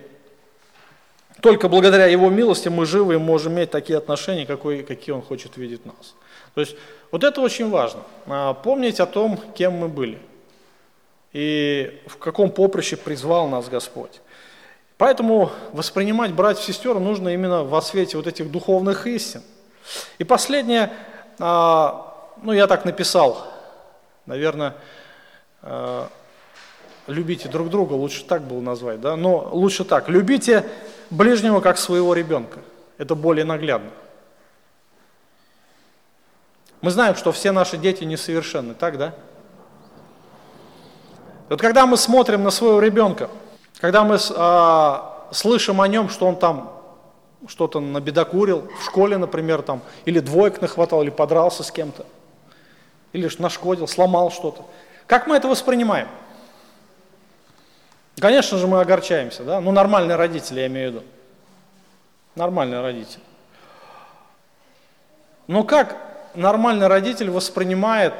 только 1.41 1.67
благодаря 1.67 2.05
Его 2.05 2.29
милости 2.29 2.69
мы 2.69 2.85
живы 2.85 3.15
и 3.15 3.17
можем 3.17 3.53
иметь 3.53 3.71
такие 3.71 3.97
отношения, 3.97 4.45
какой, 4.45 4.83
какие 4.83 5.13
Он 5.13 5.21
хочет 5.21 5.57
видеть 5.57 5.85
нас. 5.85 6.15
То 6.53 6.61
есть 6.61 6.75
вот 7.11 7.23
это 7.23 7.41
очень 7.41 7.69
важно. 7.69 8.01
А, 8.27 8.53
помнить 8.53 8.99
о 8.99 9.05
том, 9.05 9.39
кем 9.55 9.73
мы 9.73 9.89
были. 9.89 10.19
И 11.33 12.01
в 12.07 12.17
каком 12.17 12.49
поприще 12.49 12.95
призвал 12.95 13.49
нас 13.49 13.67
Господь. 13.67 14.21
Поэтому 14.97 15.51
воспринимать 15.73 16.31
братьев 16.31 16.63
и 16.63 16.71
сестер 16.71 16.99
нужно 16.99 17.29
именно 17.33 17.65
во 17.65 17.81
свете 17.81 18.15
вот 18.15 18.27
этих 18.27 18.49
духовных 18.49 19.05
истин– 19.07 19.41
и 20.17 20.23
последнее, 20.23 20.91
а, 21.39 22.31
ну 22.41 22.51
я 22.51 22.67
так 22.67 22.85
написал, 22.85 23.47
наверное, 24.25 24.75
а, 25.61 26.09
любите 27.07 27.49
друг 27.49 27.69
друга, 27.69 27.93
лучше 27.93 28.23
так 28.23 28.43
было 28.43 28.61
назвать, 28.61 29.01
да, 29.01 29.15
но 29.15 29.49
лучше 29.51 29.83
так, 29.83 30.09
любите 30.09 30.65
ближнего 31.09 31.59
как 31.59 31.77
своего 31.77 32.13
ребенка, 32.13 32.59
это 32.97 33.15
более 33.15 33.45
наглядно. 33.45 33.91
Мы 36.81 36.91
знаем, 36.91 37.15
что 37.15 37.31
все 37.31 37.51
наши 37.51 37.77
дети 37.77 38.03
несовершенны, 38.03 38.73
так, 38.73 38.97
да? 38.97 39.15
Вот 41.49 41.61
когда 41.61 41.85
мы 41.85 41.97
смотрим 41.97 42.43
на 42.43 42.51
своего 42.51 42.79
ребенка, 42.79 43.29
когда 43.79 44.03
мы 44.03 44.17
а, 44.35 45.27
слышим 45.31 45.81
о 45.81 45.87
нем, 45.87 46.09
что 46.09 46.27
он 46.27 46.37
там 46.37 46.71
что-то 47.47 47.79
набедокурил, 47.79 48.67
в 48.79 48.85
школе, 48.85 49.17
например, 49.17 49.61
там, 49.61 49.81
или 50.05 50.19
двоек 50.19 50.61
нахватал, 50.61 51.03
или 51.03 51.11
подрался 51.11 51.63
с 51.63 51.71
кем-то, 51.71 52.05
или 53.13 53.29
нашкодил, 53.37 53.87
сломал 53.87 54.31
что-то. 54.31 54.63
Как 55.07 55.27
мы 55.27 55.35
это 55.35 55.47
воспринимаем? 55.47 56.07
Конечно 58.19 58.57
же, 58.57 58.67
мы 58.67 58.79
огорчаемся, 58.79 59.43
да? 59.43 59.59
Ну, 59.59 59.71
нормальные 59.71 60.15
родители, 60.15 60.61
я 60.61 60.67
имею 60.67 60.91
в 60.91 60.93
виду. 60.95 61.05
Нормальные 62.35 62.81
родители. 62.81 63.23
Но 65.47 65.63
как 65.63 65.97
нормальный 66.33 66.87
родитель 66.87 67.29
воспринимает 67.29 68.13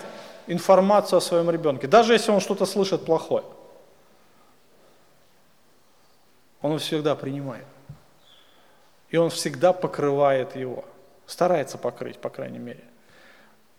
информацию 0.48 1.18
о 1.18 1.22
своем 1.22 1.50
ребенке, 1.50 1.88
даже 1.88 2.14
если 2.14 2.32
он 2.32 2.39
что-то 2.39 2.66
слышит 2.66 3.06
плохое? 3.06 3.46
Он 6.62 6.78
всегда 6.80 7.16
принимает. 7.16 7.66
И 9.10 9.18
он 9.18 9.30
всегда 9.30 9.72
покрывает 9.72 10.56
его, 10.56 10.84
старается 11.26 11.78
покрыть, 11.78 12.18
по 12.18 12.30
крайней 12.30 12.60
мере. 12.60 12.84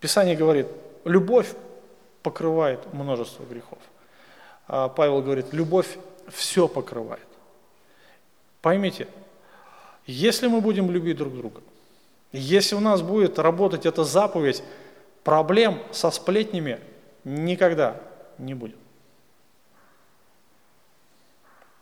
Писание 0.01 0.37
говорит, 0.37 0.67
любовь 1.05 1.53
покрывает 2.23 2.93
множество 2.93 3.45
грехов. 3.45 3.79
А 4.69 4.89
Павел 4.89 5.23
говорит, 5.23 5.53
любовь 5.53 5.99
все 6.29 6.69
покрывает. 6.69 7.27
Поймите, 8.63 9.09
если 10.07 10.49
мы 10.49 10.61
будем 10.61 10.91
любить 10.91 11.17
друг 11.17 11.37
друга, 11.37 11.61
если 12.33 12.75
у 12.75 12.81
нас 12.81 13.03
будет 13.03 13.39
работать 13.39 13.87
эта 13.87 14.05
заповедь, 14.05 14.63
проблем 15.23 15.81
со 15.93 16.11
сплетнями 16.11 16.81
никогда 17.25 18.01
не 18.39 18.55
будет. 18.55 18.77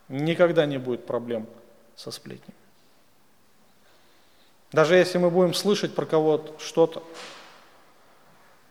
Никогда 0.08 0.66
не 0.66 0.78
будет 0.78 1.06
проблем 1.06 1.46
со 1.96 2.10
сплетнями. 2.10 2.56
Даже 4.72 4.96
если 4.96 5.18
мы 5.18 5.30
будем 5.30 5.54
слышать 5.54 5.94
про 5.94 6.04
кого-то 6.04 6.58
что-то, 6.58 7.02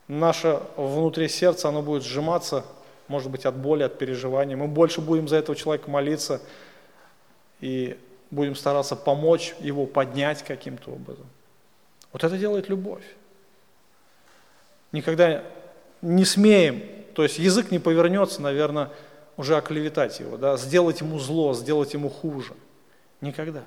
наше 0.07 0.61
внутри 0.75 1.29
сердца, 1.29 1.69
оно 1.69 1.81
будет 1.81 2.03
сжиматься, 2.03 2.65
может 3.07 3.29
быть, 3.29 3.45
от 3.45 3.55
боли, 3.55 3.83
от 3.83 3.97
переживаний. 3.97 4.55
Мы 4.55 4.67
больше 4.67 5.01
будем 5.01 5.27
за 5.27 5.37
этого 5.37 5.55
человека 5.55 5.89
молиться 5.89 6.41
и 7.59 7.97
будем 8.31 8.55
стараться 8.55 8.95
помочь 8.95 9.53
его 9.59 9.85
поднять 9.85 10.43
каким-то 10.43 10.91
образом. 10.91 11.25
Вот 12.11 12.23
это 12.23 12.37
делает 12.37 12.69
любовь. 12.69 13.03
Никогда 14.91 15.43
не 16.01 16.25
смеем, 16.25 16.83
то 17.15 17.23
есть 17.23 17.39
язык 17.39 17.71
не 17.71 17.79
повернется, 17.79 18.41
наверное, 18.41 18.89
уже 19.37 19.57
оклеветать 19.57 20.19
его, 20.19 20.37
да, 20.37 20.57
сделать 20.57 21.01
ему 21.01 21.17
зло, 21.19 21.53
сделать 21.53 21.93
ему 21.93 22.09
хуже. 22.09 22.53
Никогда. 23.21 23.63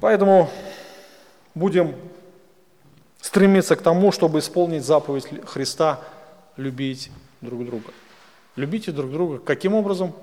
Поэтому 0.00 0.50
будем 1.54 1.94
стремиться 3.20 3.76
к 3.76 3.82
тому, 3.82 4.12
чтобы 4.12 4.38
исполнить 4.38 4.84
заповедь 4.84 5.26
Христа, 5.46 6.00
любить 6.56 7.10
друг 7.40 7.64
друга. 7.64 7.92
Любите 8.56 8.92
друг 8.92 9.10
друга. 9.10 9.38
Каким 9.38 9.74
образом? 9.74 10.14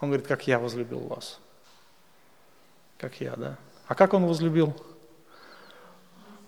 Он 0.00 0.08
говорит, 0.08 0.26
как 0.26 0.46
я 0.46 0.58
возлюбил 0.58 1.00
вас. 1.00 1.40
Как 2.98 3.20
я, 3.20 3.34
да? 3.36 3.56
А 3.86 3.94
как 3.94 4.14
он 4.14 4.26
возлюбил? 4.26 4.74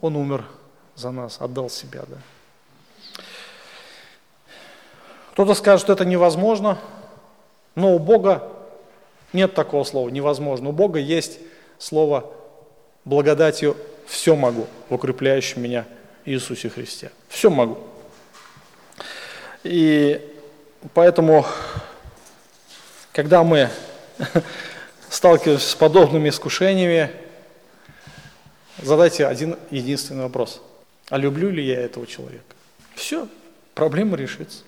Он 0.01 0.16
умер 0.16 0.45
за 0.95 1.11
нас, 1.11 1.41
отдал 1.41 1.68
себя, 1.68 2.05
да. 2.07 2.18
Кто-то 5.32 5.55
скажет, 5.55 5.82
что 5.82 5.93
это 5.93 6.05
невозможно, 6.05 6.78
но 7.74 7.95
у 7.95 7.99
Бога 7.99 8.53
нет 9.32 9.55
такого 9.55 9.84
слова 9.84 10.09
«невозможно». 10.09 10.70
У 10.70 10.72
Бога 10.72 10.99
есть 10.99 11.38
слово 11.78 12.30
«благодатью 13.05 13.76
все 14.07 14.34
могу» 14.34 14.66
в 14.88 14.95
меня 15.61 15.86
Иисусе 16.25 16.68
Христе. 16.68 17.11
Все 17.29 17.51
могу. 17.51 17.79
И 19.62 20.21
поэтому, 20.95 21.47
когда 23.12 23.43
мы 23.43 23.71
сталкиваемся 25.11 25.68
с 25.68 25.75
подобными 25.75 26.29
искушениями, 26.29 27.11
задайте 28.79 29.27
один 29.27 29.57
единственный 29.71 30.23
вопрос. 30.23 30.62
А 31.09 31.18
люблю 31.18 31.51
ли 31.51 31.64
я 31.64 31.81
этого 31.81 32.07
человека? 32.07 32.45
Все, 32.95 33.29
проблема 33.75 34.16
решится. 34.16 34.62